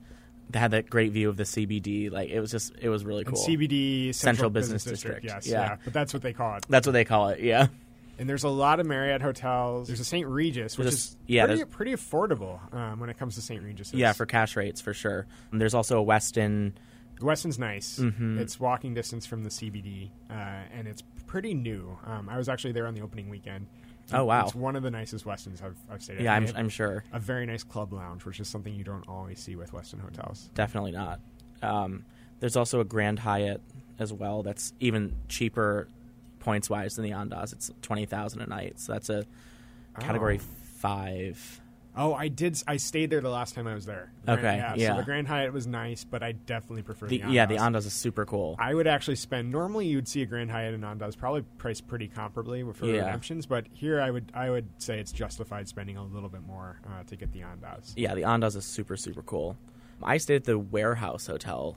They 0.51 0.59
had 0.59 0.73
that 0.73 0.91
great 0.91 1.13
view 1.13 1.29
of 1.31 1.37
the 1.39 1.45
CBD. 1.45 2.11
Like 2.11 2.29
it 2.31 2.41
was 2.41 2.51
just 2.51 2.73
it 2.81 2.89
was 2.89 3.05
really 3.05 3.25
And 3.25 3.35
cool. 3.35 3.43
CBD 3.47 4.13
Central, 4.15 4.35
Central 4.35 4.51
Business, 4.51 4.85
Business 4.85 5.01
District. 5.01 5.23
District, 5.23 5.47
Yes, 5.47 5.53
yeah. 5.53 5.61
yeah. 5.71 5.77
But 5.85 5.93
that's 5.93 6.13
what 6.13 6.23
they 6.23 6.33
call 6.33 6.57
it. 6.57 6.67
That's 6.69 6.87
what 6.87 6.93
they 6.93 7.05
call 7.05 7.29
it. 7.31 7.41
Yeah. 7.41 7.69
And 8.19 8.29
there's 8.29 8.45
a 8.45 8.49
lot 8.51 8.79
of 8.79 8.87
Marriott 8.87 9.23
hotels. 9.23 9.89
There's 9.89 9.99
a 9.99 10.05
St. 10.05 10.29
Regis, 10.29 10.77
which 10.77 10.85
There's 10.85 10.95
is 10.95 11.17
yeah, 11.27 11.47
pretty, 11.47 11.65
pretty 11.65 11.93
affordable 11.93 12.61
um, 12.75 13.01
when 13.01 13.09
it 13.09 13.19
comes 13.19 13.35
to 13.37 13.41
St. 13.41 13.63
Regis. 13.63 13.93
Yeah, 13.95 14.13
for 14.13 14.27
cash 14.27 14.55
rates 14.55 14.81
for 14.83 14.93
sure. 14.93 15.27
And 15.51 15.61
there's 15.61 15.75
also 15.75 16.01
a 16.01 16.05
Westin. 16.05 16.73
Westin's 17.23 17.59
nice. 17.59 17.99
Mhm. 17.99 18.39
It's 18.39 18.59
walking 18.61 18.95
distance 18.95 19.27
from 19.27 19.45
the 19.45 19.51
CBD, 19.51 20.11
uh, 20.31 20.33
and 20.73 20.87
it's 20.89 21.03
pretty 21.27 21.55
new. 21.55 21.99
Um, 22.05 22.29
I 22.29 22.37
was 22.37 22.49
actually 22.49 22.73
there 22.73 22.87
on 22.87 22.95
the 22.95 23.01
opening 23.03 23.29
weekend. 23.29 23.67
Oh, 24.13 24.25
wow. 24.25 24.45
It's 24.45 24.55
one 24.55 24.77
of 24.77 24.83
the 24.83 24.91
nicest 24.91 25.25
Westins 25.25 25.63
I've, 25.63 25.77
I've 25.91 26.03
stayed 26.03 26.17
at. 26.19 26.23
Yeah, 26.23 26.35
I'm 26.35 26.49
I'm 26.57 26.69
sure. 26.69 27.05
a 27.13 27.19
very 27.21 27.47
nice 27.47 27.63
club 27.63 27.93
lounge, 27.93 28.25
which 28.25 28.41
is 28.41 28.49
something 28.49 28.75
you 28.75 28.85
don't 28.85 29.09
always 29.09 29.39
see 29.39 29.57
with 29.57 29.73
Weston 29.73 30.01
hotels. 30.01 30.51
Definitely 30.55 30.93
not. 30.93 31.21
Um, 31.63 32.05
there's 32.41 32.57
also 32.57 32.81
a 32.81 32.85
Grand 32.85 33.21
Hyatt 33.21 33.63
as 33.99 34.13
well. 34.13 34.43
That's 34.43 34.73
even 34.81 35.15
cheaper 35.29 35.89
points 36.41 36.69
wise 36.69 36.97
than 36.97 37.05
the 37.05 37.13
Andaz. 37.13 37.53
It's 37.53 37.71
twenty 37.83 38.05
thousand 38.05 38.43
a 38.43 38.47
night. 38.47 38.81
So 38.81 38.93
that's 38.93 39.09
a 39.09 39.25
category 40.01 40.41
Oh. 40.43 40.47
five. 40.75 41.61
Oh, 41.95 42.15
I 42.15 42.29
did. 42.29 42.57
I 42.67 42.79
stayed 42.79 43.11
there 43.11 43.21
the 43.21 43.29
last 43.29 43.55
time 43.55 43.67
I 43.67 43.75
was 43.75 43.85
there. 43.85 44.13
Okay, 44.27 44.43
yeah, 44.57 44.75
yeah. 44.77 44.91
So 44.93 44.97
the 44.97 45.03
Grand 45.05 45.29
Hyatt 45.29 45.53
was 45.53 45.67
nice, 45.67 46.05
but 46.05 46.23
I 46.23 46.33
definitely 46.33 46.83
prefer 46.83 47.07
The, 47.07 47.19
the, 47.19 47.31
yeah, 47.31 47.45
the 47.45 47.57
Andaz. 47.57 47.73
Andaz 47.83 47.87
is 47.87 47.93
super 47.93 48.25
cool. 48.25 48.57
I 48.59 48.73
would 48.73 48.87
actually 48.87 49.17
spend. 49.17 49.51
Normally, 49.53 49.87
you'd 49.87 50.09
see 50.09 50.23
a 50.23 50.27
Grand 50.27 50.51
Hyatt 50.51 50.73
and 50.73 50.85
Andaz 50.85 51.19
probably 51.19 51.43
priced 51.59 51.87
pretty 51.87 52.09
comparably 52.09 52.75
for 52.75 52.87
Yeah. 52.87 53.01
redemptions, 53.05 53.45
but 53.45 53.67
here 53.75 54.01
I 54.01 54.11
would 54.11 54.33
I 54.35 54.49
would 54.49 54.69
say 54.79 55.01
it's 55.01 55.13
justified 55.13 55.69
spending 55.69 55.99
a 55.99 56.05
little 56.05 56.31
bit 56.31 56.43
more 56.47 56.81
uh, 56.89 57.03
to 57.05 57.17
get 57.17 57.31
the 57.33 57.41
Andaz. 57.41 57.93
yeah, 57.97 58.15
the 58.15 58.23
Andaz 58.23 58.57
is 58.57 58.65
super 58.65 58.97
super 58.97 59.23
cool. 59.23 59.59
I 60.03 60.17
stayed 60.17 60.37
at 60.37 60.45
the 60.45 60.59
Warehouse 60.59 61.27
Hotel 61.27 61.77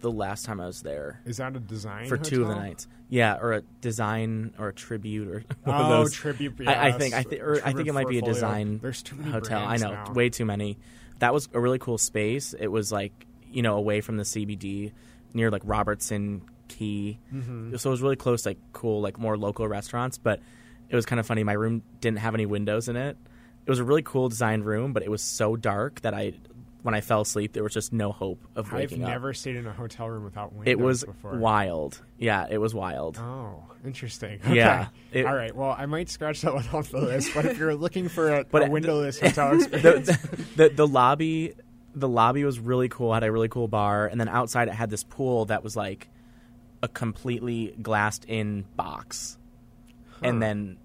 the 0.00 0.10
last 0.10 0.44
time 0.44 0.60
I 0.60 0.66
was 0.66 0.82
there 0.82 1.20
Is 1.24 1.38
that 1.38 1.56
a 1.56 1.60
design 1.60 2.08
for 2.08 2.16
two 2.18 2.42
of 2.42 2.48
the 2.48 2.54
nights. 2.54 2.86
Yeah, 3.08 3.38
or 3.40 3.52
a 3.54 3.62
design 3.80 4.52
or 4.58 4.68
a 4.68 4.72
tribute 4.74 5.28
or 5.28 5.40
one 5.64 5.80
Oh, 5.80 5.88
those. 5.88 6.12
tribute. 6.12 6.54
I, 6.68 6.88
I 6.88 6.92
think 6.92 7.14
I 7.14 7.22
think 7.22 7.42
or 7.42 7.60
I 7.64 7.72
think 7.72 7.88
it 7.88 7.92
might 7.94 8.08
be 8.08 8.18
a 8.18 8.22
design 8.22 8.78
There's 8.82 9.02
too 9.02 9.16
many 9.16 9.30
hotel. 9.30 9.64
I 9.66 9.76
know, 9.78 9.92
now. 9.92 10.12
way 10.12 10.28
too 10.28 10.44
many. 10.44 10.78
That 11.20 11.32
was 11.32 11.48
a 11.54 11.60
really 11.60 11.78
cool 11.78 11.98
space. 11.98 12.54
It 12.58 12.68
was 12.68 12.92
like 12.92 13.12
you 13.50 13.62
know 13.62 13.76
away 13.76 14.00
from 14.02 14.18
the 14.18 14.24
CBD, 14.24 14.92
near 15.32 15.50
like 15.50 15.62
Robertson 15.64 16.42
Quay. 16.68 17.18
Mm-hmm. 17.32 17.76
So 17.76 17.88
it 17.88 17.92
was 17.92 18.02
really 18.02 18.16
close, 18.16 18.44
like 18.44 18.58
cool, 18.72 19.00
like 19.00 19.18
more 19.18 19.38
local 19.38 19.66
restaurants. 19.66 20.18
But 20.18 20.40
it 20.90 20.94
was 20.96 21.06
kind 21.06 21.18
of 21.18 21.26
funny. 21.26 21.44
My 21.44 21.54
room 21.54 21.82
didn't 22.00 22.18
have 22.18 22.34
any 22.34 22.44
windows 22.46 22.88
in 22.88 22.96
it. 22.96 23.16
It 23.66 23.70
was 23.70 23.78
a 23.78 23.84
really 23.84 24.02
cool 24.02 24.28
designed 24.28 24.64
room, 24.64 24.92
but 24.92 25.02
it 25.02 25.10
was 25.10 25.22
so 25.22 25.54
dark 25.56 26.00
that 26.02 26.14
I, 26.14 26.32
when 26.82 26.94
I 26.94 27.00
fell 27.00 27.20
asleep, 27.22 27.52
there 27.52 27.62
was 27.64 27.74
just 27.74 27.92
no 27.92 28.12
hope 28.12 28.40
of 28.56 28.72
waking 28.72 29.02
I've 29.02 29.08
up. 29.08 29.12
never 29.14 29.34
stayed 29.34 29.56
in 29.56 29.66
a 29.66 29.72
hotel 29.72 30.08
room 30.08 30.24
without 30.24 30.52
windows 30.52 30.70
It 30.70 30.78
was 30.78 31.04
before. 31.04 31.36
wild. 31.36 32.00
Yeah, 32.18 32.46
it 32.48 32.58
was 32.58 32.74
wild. 32.74 33.18
Oh, 33.18 33.64
interesting. 33.84 34.40
Yeah, 34.48 34.88
it- 35.12 35.26
All 35.26 35.34
right. 35.34 35.54
Well, 35.54 35.74
I 35.76 35.86
might 35.86 36.08
scratch 36.08 36.40
that 36.42 36.54
one 36.54 36.66
off 36.72 36.90
the 36.90 37.00
list, 37.00 37.32
but 37.34 37.44
if 37.46 37.58
you're 37.58 37.74
looking 37.74 38.08
for 38.08 38.32
a, 38.32 38.44
But 38.44 38.62
a 38.62 38.64
the- 38.66 38.70
windowless 38.70 39.18
hotel 39.20 39.54
experience, 39.56 40.06
the, 40.06 40.44
the 40.56 40.68
the 40.70 40.86
lobby 40.86 41.54
the 41.94 42.08
lobby 42.08 42.44
was 42.44 42.60
really 42.60 42.88
cool 42.88 43.12
had 43.12 43.24
a 43.24 43.32
really 43.32 43.48
cool 43.48 43.66
bar 43.66 44.06
and 44.06 44.20
then 44.20 44.28
outside 44.28 44.68
it 44.68 44.74
had 44.74 44.88
this 44.88 45.02
pool 45.02 45.46
that 45.46 45.64
was 45.64 45.74
like 45.74 46.06
a 46.80 46.86
completely 46.86 47.74
glassed 47.82 48.24
in 48.26 48.64
box, 48.76 49.36
and 50.22 50.40
then 50.40 50.76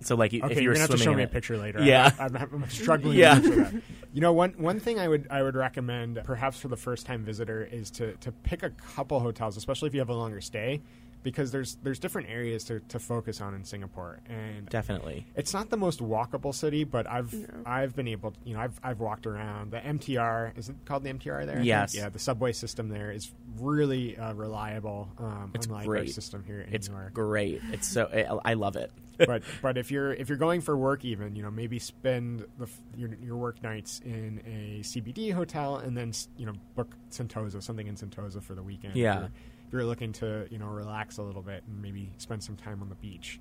so 0.00 0.16
like 0.16 0.32
you- 0.32 0.42
Okay, 0.42 0.52
if 0.52 0.58
you 0.58 0.62
you're 0.64 0.70
were 0.70 0.74
gonna 0.74 0.82
have 0.82 0.90
to 0.90 0.96
show 0.98 1.14
me 1.14 1.22
a 1.22 1.28
picture 1.28 1.56
later. 1.56 1.82
Yeah. 1.82 2.10
I'm, 2.18 2.36
I'm, 2.36 2.62
I'm 2.64 2.70
struggling. 2.70 3.16
Yeah. 3.18 3.34
to 3.36 3.40
picture 3.40 3.64
that. 3.64 3.82
You 4.12 4.20
know, 4.20 4.32
one 4.32 4.54
one 4.58 4.80
thing 4.80 4.98
I 4.98 5.06
would 5.06 5.28
I 5.30 5.40
would 5.42 5.54
recommend, 5.54 6.20
perhaps 6.24 6.58
for 6.58 6.66
the 6.66 6.76
first 6.76 7.06
time 7.06 7.22
visitor, 7.24 7.62
is 7.62 7.92
to 7.92 8.14
to 8.16 8.32
pick 8.32 8.64
a 8.64 8.70
couple 8.70 9.20
hotels, 9.20 9.56
especially 9.56 9.86
if 9.86 9.94
you 9.94 10.00
have 10.00 10.08
a 10.08 10.14
longer 10.14 10.40
stay, 10.40 10.80
because 11.22 11.50
there's 11.52 11.76
there's 11.82 11.98
different 11.98 12.28
areas 12.30 12.64
to, 12.64 12.80
to 12.88 12.98
focus 12.98 13.40
on 13.40 13.54
in 13.54 13.64
Singapore, 13.64 14.20
and 14.28 14.68
definitely. 14.68 15.26
it's 15.34 15.52
not 15.52 15.70
the 15.70 15.76
most 15.76 16.00
walkable 16.00 16.54
city, 16.54 16.84
but 16.84 17.06
I've 17.06 17.32
No. 17.32 17.62
I've 17.66 17.94
been 17.94 18.08
able, 18.08 18.34
you 18.44 18.54
know, 18.54 18.60
I've 18.60 18.78
I've 18.82 19.00
walked 19.00 19.26
around 19.26 19.72
the 19.72 19.78
MTR. 19.78 20.56
Is 20.58 20.68
it 20.68 20.76
called 20.84 21.04
the 21.04 21.12
MTR 21.12 21.46
there? 21.46 21.60
Yes. 21.60 21.94
Yeah, 21.94 22.08
the 22.08 22.18
subway 22.18 22.52
system 22.52 22.88
there 22.88 23.10
is 23.12 23.32
really 23.58 24.16
uh, 24.16 24.32
reliable. 24.34 25.08
Um, 25.18 25.50
It's 25.54 25.66
unlike 25.66 25.86
our 25.86 25.92
great. 25.94 26.14
system 26.14 26.44
here 26.46 26.60
in 26.60 26.74
It's 26.74 26.88
New 26.88 26.94
York. 26.96 27.12
great. 27.14 27.60
It's 27.72 27.88
so 27.88 28.06
I 28.44 28.50
I 28.52 28.54
love 28.54 28.76
it. 28.76 28.90
but 29.26 29.42
but 29.60 29.76
if 29.76 29.90
you're 29.90 30.14
if 30.14 30.30
you're 30.30 30.38
going 30.38 30.62
for 30.62 30.74
work, 30.78 31.04
even 31.04 31.36
you 31.36 31.42
know 31.42 31.50
maybe 31.50 31.78
spend 31.78 32.46
the, 32.58 32.66
your 32.96 33.10
your 33.22 33.36
work 33.36 33.62
nights 33.62 34.00
in 34.02 34.40
a 34.46 34.80
CBD 34.82 35.30
hotel 35.34 35.76
and 35.76 35.94
then 35.94 36.12
you 36.38 36.46
know 36.46 36.54
book 36.74 36.96
Sentosa 37.10 37.62
something 37.62 37.86
in 37.86 37.96
Sentosa 37.96 38.42
for 38.42 38.54
the 38.54 38.62
weekend. 38.62 38.96
Yeah. 38.96 39.12
If 39.16 39.20
you're, 39.20 39.30
if 39.70 39.74
you're 39.74 39.84
looking 39.84 40.12
to 40.12 40.48
you 40.50 40.58
know 40.58 40.66
relax 40.66 41.18
a 41.18 41.22
little 41.22 41.42
bit 41.42 41.62
and 41.68 41.80
maybe 41.80 42.10
spend 42.18 42.42
some 42.42 42.56
time 42.56 42.82
on 42.82 42.88
the 42.88 42.96
beach. 42.96 43.38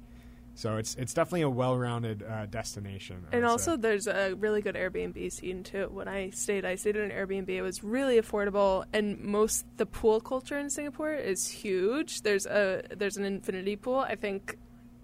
So 0.54 0.78
it's 0.78 0.94
it's 0.96 1.14
definitely 1.14 1.42
a 1.42 1.50
well-rounded 1.50 2.22
uh, 2.22 2.46
destination. 2.48 3.26
I 3.32 3.38
And 3.38 3.46
also, 3.46 3.76
say. 3.76 3.82
there's 3.82 4.08
a 4.08 4.34
really 4.36 4.62
good 4.62 4.76
Airbnb 4.76 5.32
scene 5.32 5.64
too. 5.64 5.90
When 5.92 6.08
I 6.08 6.30
stayed, 6.32 6.66
I 6.66 6.76
stayed 6.76 6.98
in 6.98 7.10
an 7.10 7.12
Airbnb. 7.12 7.50
It 7.50 7.62
was 7.64 7.84
really 7.84 8.20
affordable, 8.22 8.84
and 8.94 9.20
most 9.22 9.66
the 9.78 9.86
pool 9.88 10.20
culture 10.20 10.60
in 10.60 10.70
Singapore 10.70 11.14
is 11.16 11.48
huge. 11.48 12.22
There's 12.22 12.46
a 12.46 12.84
there's 12.96 13.18
an 13.18 13.24
infinity 13.26 13.76
pool. 13.76 13.98
I 14.00 14.16
think 14.16 14.58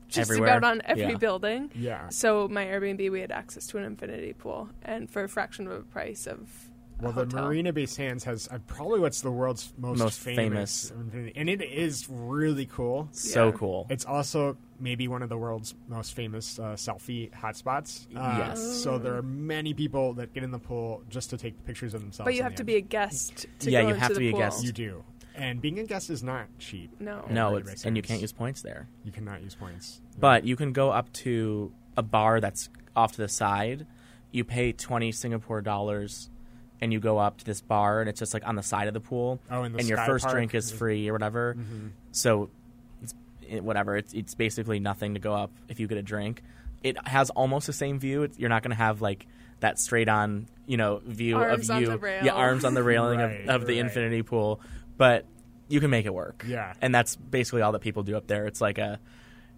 just 0.09 0.29
Everywhere. 0.29 0.57
about 0.57 0.69
on 0.71 0.81
every 0.85 1.03
Yeah. 1.13 1.17
building. 1.17 1.71
yeah. 1.73 2.09
So 2.09 2.47
my 2.47 2.65
Airbnb, 2.65 3.09
we 3.09 3.21
had 3.21 3.31
access 3.31 3.65
to 3.67 3.77
an 3.79 3.85
infinity 3.85 4.33
pool, 4.33 4.69
and 4.83 5.09
for 5.09 5.23
a 5.23 5.29
fraction 5.29 5.65
of 5.65 5.73
a 5.73 5.81
price 5.81 6.27
of 6.27 6.39
a 6.41 6.45
Well, 7.01 7.11
the 7.11 7.21
hotel. 7.25 7.45
Marina 7.45 7.73
Bay 7.73 7.85
Sands 7.85 8.23
has 8.23 8.47
uh, 8.49 8.59
probably 8.67 8.99
what's 8.99 9.21
the 9.21 9.31
world's 9.31 9.73
most, 9.77 9.99
Most 9.99 10.19
famous, 10.19 10.91
and 10.91 11.49
it 11.49 11.61
is 11.61 12.07
really 12.09 12.65
cool. 12.65 13.09
So 13.11 13.47
Yeah. 13.47 13.51
cool. 13.57 13.87
It's 13.89 14.05
also 14.05 14.57
maybe 14.79 15.07
one 15.07 15.21
of 15.21 15.29
the 15.29 15.37
world's 15.37 15.75
most 15.87 16.13
famous 16.13 16.57
uh, 16.59 16.73
selfie 16.75 17.31
hotspots. 17.31 18.07
Uh, 18.15 18.35
Yes. 18.47 18.61
So 18.81 18.97
there 18.97 19.15
are 19.15 19.21
many 19.21 19.73
people 19.73 20.13
that 20.13 20.33
get 20.33 20.43
in 20.43 20.51
the 20.51 20.59
pool 20.59 21.03
just 21.09 21.29
to 21.31 21.37
take 21.37 21.63
pictures 21.65 21.93
of 21.93 22.01
themselves. 22.01 22.27
But 22.27 22.35
you 22.35 22.43
have 22.43 22.55
to 22.55 22.61
end. 22.61 22.67
be 22.67 22.75
a 22.75 22.81
guest 22.81 23.45
to 23.59 23.71
Yeah, 23.71 23.81
go 23.81 23.87
you 23.87 23.93
into 23.93 24.01
have 24.01 24.13
to 24.13 24.19
be 24.19 24.29
a 24.29 24.33
guest. 24.33 24.63
You 24.63 24.71
do, 24.71 25.03
and 25.35 25.61
being 25.61 25.79
a 25.79 25.83
guest 25.85 26.09
is 26.09 26.23
not 26.23 26.47
cheap. 26.59 26.91
No. 27.01 27.25
no, 27.29 27.55
it's 27.57 27.83
and 27.85 27.97
you 27.97 28.03
can't 28.03 28.21
use 28.21 28.31
points 28.31 28.61
there. 28.61 28.87
You 29.03 29.11
cannot 29.11 29.41
use 29.43 29.55
points. 29.55 29.99
But 30.17 30.45
you 30.45 30.55
can 30.55 30.71
go 30.71 30.91
up 30.91 31.11
to 31.13 31.73
a 31.97 32.01
bar 32.03 32.39
that's 32.39 32.69
off 32.95 33.11
to 33.13 33.17
the 33.17 33.27
side. 33.27 33.85
You 34.31 34.43
pay 34.45 34.71
20 34.71 35.11
Singapore 35.11 35.61
dollars 35.61 36.29
and 36.81 36.91
you 36.93 36.99
go 36.99 37.17
up 37.17 37.37
to 37.37 37.45
this 37.45 37.61
bar 37.61 38.01
and 38.01 38.09
it's 38.09 38.19
just 38.19 38.33
like 38.33 38.45
on 38.47 38.55
the 38.55 38.63
side 38.63 38.87
of 38.87 38.93
the 38.93 38.99
pool. 38.99 39.39
Oh, 39.49 39.63
in 39.63 39.71
the 39.73 39.79
and 39.79 39.87
your 39.87 39.97
first 39.99 40.25
park? 40.25 40.35
drink 40.35 40.53
is 40.55 40.71
free 40.71 41.07
or 41.09 41.13
whatever. 41.13 41.55
Mhm. 41.57 41.91
So 42.11 42.49
it's 43.01 43.13
it, 43.47 43.63
whatever. 43.63 43.95
It's 43.97 44.13
it's 44.13 44.35
basically 44.35 44.79
nothing 44.79 45.13
to 45.13 45.19
go 45.19 45.33
up 45.33 45.51
if 45.69 45.79
you 45.79 45.87
get 45.87 45.97
a 45.97 46.03
drink. 46.03 46.41
It 46.83 46.97
has 47.07 47.29
almost 47.31 47.65
the 47.67 47.73
same 47.73 47.97
view. 47.99 48.23
It's, 48.23 48.37
you're 48.37 48.49
not 48.49 48.61
going 48.61 48.71
to 48.71 48.77
have 48.77 49.01
like 49.01 49.25
that 49.61 49.79
straight 49.79 50.09
on, 50.09 50.47
you 50.67 50.77
know, 50.77 51.01
view 51.05 51.37
Arms 51.37 51.69
of 51.69 51.77
on 51.77 51.81
you. 51.81 51.87
the 51.87 51.97
rail. 51.97 52.23
Yeah, 52.25 52.33
arms 52.33 52.63
on 52.65 52.73
the 52.75 52.83
railing 52.83 53.19
Right, 53.19 53.41
of, 53.47 53.49
of 53.61 53.67
the 53.67 53.73
right. 53.75 53.85
infinity 53.85 54.21
pool, 54.21 54.59
but 54.97 55.25
you 55.67 55.79
can 55.79 55.89
make 55.89 56.05
it 56.05 56.13
work. 56.13 56.45
Yeah. 56.47 56.73
And 56.81 56.93
that's 56.93 57.15
basically 57.15 57.61
all 57.63 57.71
that 57.71 57.79
people 57.81 58.03
do 58.03 58.15
up 58.17 58.27
there. 58.27 58.45
It's 58.45 58.61
like 58.61 58.77
a 58.77 58.99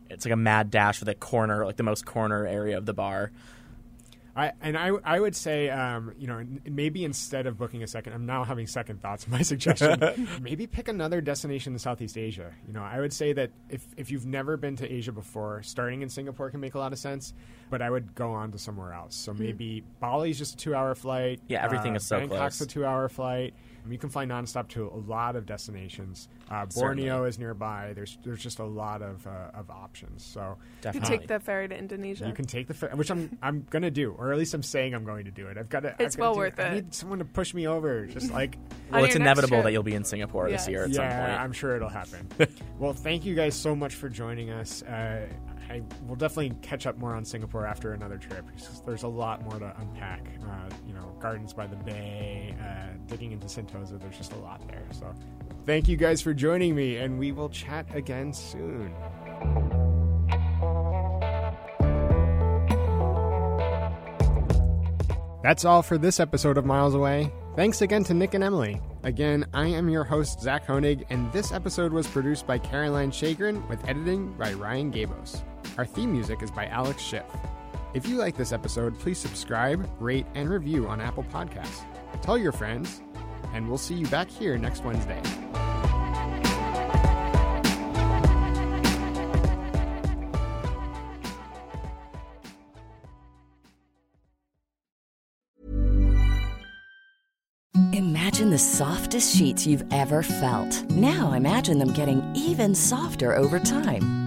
it's 0.10 0.23
like 0.23 0.32
a 0.32 0.38
mad 0.38 0.71
dash 0.71 0.99
for 0.99 1.06
the 1.06 1.15
corner, 1.15 1.65
like 1.65 1.75
the 1.75 1.84
most 1.84 2.06
corner 2.06 2.45
area 2.47 2.77
of 2.77 2.86
the 2.86 2.93
bar. 2.93 3.32
I 4.38 4.52
and 4.62 4.78
I 4.78 4.91
I 5.04 5.19
would 5.19 5.36
say 5.36 5.69
um, 5.69 6.13
you 6.17 6.28
know 6.28 6.45
maybe 6.63 7.04
instead 7.04 7.47
of 7.47 7.58
booking 7.58 7.82
a 7.82 7.88
second, 7.88 8.13
I'm 8.13 8.28
now 8.28 8.43
having 8.43 8.67
second 8.67 9.02
thoughts. 9.02 9.26
On 9.26 9.32
my 9.38 9.41
suggestion: 9.41 10.28
maybe 10.41 10.67
pick 10.67 10.88
another 10.88 11.21
destination 11.21 11.73
in 11.73 11.80
Southeast 11.80 12.17
Asia. 12.17 12.54
You 12.67 12.73
know, 12.73 12.84
I 12.84 13.00
would 13.00 13.12
say 13.12 13.34
that 13.34 13.50
if 13.69 13.86
if 13.97 14.12
you've 14.12 14.28
never 14.28 14.56
been 14.56 14.76
to 14.78 14.91
Asia 14.91 15.12
before, 15.12 15.63
starting 15.63 16.04
in 16.04 16.10
Singapore 16.10 16.52
can 16.52 16.60
make 16.60 16.76
a 16.76 16.80
lot 16.80 16.93
of 16.93 17.00
sense. 17.00 17.34
But 17.69 17.82
I 17.82 17.89
would 17.89 18.13
go 18.15 18.32
on 18.32 18.52
to 18.52 18.60
somewhere 18.60 18.93
else. 18.93 19.15
So 19.15 19.34
maybe 19.34 19.84
Bali's 20.00 20.38
just 20.38 20.54
a 20.54 20.58
two 20.58 20.76
hour 20.76 20.93
flight. 20.93 21.41
Yeah, 21.47 21.63
everything 21.63 21.93
uh, 21.93 21.97
is 21.97 22.06
so 22.06 22.19
Bangkok's 22.19 22.58
close. 22.58 22.62
a 22.62 22.67
two 22.67 22.86
hour 22.86 23.10
flight. 23.10 23.56
And 23.88 23.93
you 23.93 24.00
can 24.00 24.10
fly 24.10 24.26
nonstop 24.26 24.67
to 24.69 24.91
a 24.93 25.00
lot 25.10 25.38
of 25.38 25.45
destinations. 25.45 26.28
Uh, 26.52 26.65
Borneo 26.65 27.23
is 27.23 27.39
nearby. 27.39 27.93
There's 27.95 28.17
there's 28.26 28.43
just 28.43 28.60
a 28.60 28.65
lot 28.65 29.02
of 29.02 29.26
uh, 29.26 29.52
of 29.54 29.69
options. 29.69 30.26
So 30.26 30.41
You 30.41 30.56
Definitely. 30.82 31.10
could 31.10 31.19
take 31.19 31.28
the 31.30 31.39
ferry 31.39 31.69
to 31.69 31.78
Indonesia. 31.78 32.28
you 32.28 32.34
can 32.34 32.43
take 32.43 32.67
the, 32.67 32.73
ferry, 32.73 32.95
which 32.95 33.10
I'm 33.10 33.38
I'm 33.41 33.65
gonna 33.69 33.89
do, 33.89 34.12
or 34.12 34.34
at 34.34 34.38
least 34.38 34.54
I'm 34.54 34.62
saying 34.62 34.93
I'm 34.93 35.06
going 35.06 35.23
to 35.23 35.32
do 35.32 35.47
it. 35.47 35.58
I've 35.58 35.69
got 35.69 35.84
to. 35.84 35.95
It's 36.00 36.17
I've 36.17 36.19
well 36.19 36.36
worth 36.36 36.60
I 36.60 36.63
it. 36.63 36.65
I 36.67 36.73
need 36.73 36.93
someone 36.93 37.19
to 37.19 37.26
push 37.26 37.54
me 37.54 37.65
over, 37.65 38.06
just 38.08 38.30
like. 38.34 38.58
well, 38.91 39.06
it's 39.06 39.15
inevitable 39.15 39.58
trip. 39.58 39.63
that 39.63 39.71
you'll 39.71 39.84
be 39.84 39.95
in 39.95 40.04
Singapore 40.04 40.50
this 40.50 40.67
year 40.67 40.84
at 40.84 40.93
some 40.93 41.06
yeah, 41.06 41.28
point. 41.28 41.39
I'm 41.39 41.54
sure 41.54 41.78
it'll 41.78 41.88
happen. 41.88 42.28
well, 42.80 42.91
thank 42.91 43.23
you 43.23 43.36
guys 43.36 43.56
so 43.56 43.73
much 43.73 43.95
for 43.95 44.10
joining 44.10 44.50
us. 44.50 44.84
Uh, 44.84 45.28
I 45.69 45.82
will 46.08 46.15
definitely 46.15 46.51
catch 46.62 46.88
up 46.88 46.97
more 46.97 47.13
on 47.13 47.25
Singapore 47.25 47.65
after 47.65 47.93
another 47.93 48.17
trip. 48.17 48.45
because 48.47 48.82
There's 48.86 49.03
a 49.03 49.08
lot 49.08 49.43
more 49.43 49.60
to 49.60 49.73
unpack. 49.80 50.25
Uh, 50.43 50.69
you 50.88 50.93
know, 50.93 51.15
gardens 51.19 51.53
by 51.53 51.67
the 51.67 51.75
bay, 51.75 52.56
uh, 52.62 52.95
digging 53.08 53.32
into 53.32 53.47
Sentosa. 53.47 53.99
There's 53.99 54.17
just 54.17 54.32
a 54.34 54.38
lot 54.38 54.65
there. 54.67 54.86
So, 54.91 55.13
thank 55.65 55.88
you 55.88 55.97
guys 55.97 56.21
for 56.21 56.34
joining 56.34 56.75
me, 56.75 56.97
and 56.97 57.19
we 57.19 57.32
will 57.32 57.49
chat 57.49 57.86
again 57.93 58.34
soon. 58.34 58.93
That's 65.43 65.63
all 65.63 65.82
for 65.82 65.97
this 65.97 66.19
episode 66.19 66.58
of 66.58 66.65
Miles 66.65 66.93
Away. 66.93 67.32
Thanks 67.56 67.82
again 67.82 68.03
to 68.06 68.13
Nick 68.13 68.34
and 68.34 68.43
Emily. 68.43 68.82
Again, 69.03 69.45
I 69.53 69.67
am 69.67 69.89
your 69.89 70.03
host, 70.03 70.41
Zach 70.41 70.67
Honig, 70.67 71.06
and 71.10 71.32
this 71.32 71.51
episode 71.51 71.93
was 71.93 72.06
produced 72.06 72.45
by 72.45 72.58
Caroline 72.58 73.12
Shagrin 73.12 73.67
with 73.69 73.84
editing 73.88 74.34
by 74.34 74.53
Ryan 74.53 74.91
Gabos. 74.91 75.41
Our 75.78 75.86
theme 75.86 76.12
music 76.12 76.42
is 76.42 76.50
by 76.50 76.66
Alex 76.66 77.04
Schiff. 77.04 77.26
If 77.94 78.08
you 78.08 78.16
like 78.16 78.36
this 78.36 78.52
episode, 78.52 78.98
please 78.98 79.20
subscribe, 79.20 79.88
rate, 80.00 80.26
and 80.34 80.50
review 80.50 80.88
on 80.88 81.00
Apple 81.00 81.24
Podcasts. 81.24 81.84
Tell 82.22 82.38
your 82.38 82.52
friends, 82.52 83.02
and 83.54 83.68
we'll 83.68 83.78
see 83.78 83.94
you 83.94 84.08
back 84.08 84.30
here 84.30 84.58
next 84.58 84.84
Wednesday. 84.84 85.22
Imagine 97.94 98.50
the 98.50 98.58
softest 98.58 99.36
sheets 99.36 99.68
you've 99.68 99.86
ever 99.92 100.24
felt. 100.24 100.84
Now 100.92 101.34
imagine 101.34 101.78
them 101.78 101.94
getting 101.94 102.24
even 102.36 102.74
softer 102.74 103.36
over 103.36 103.60
time. 103.60 104.27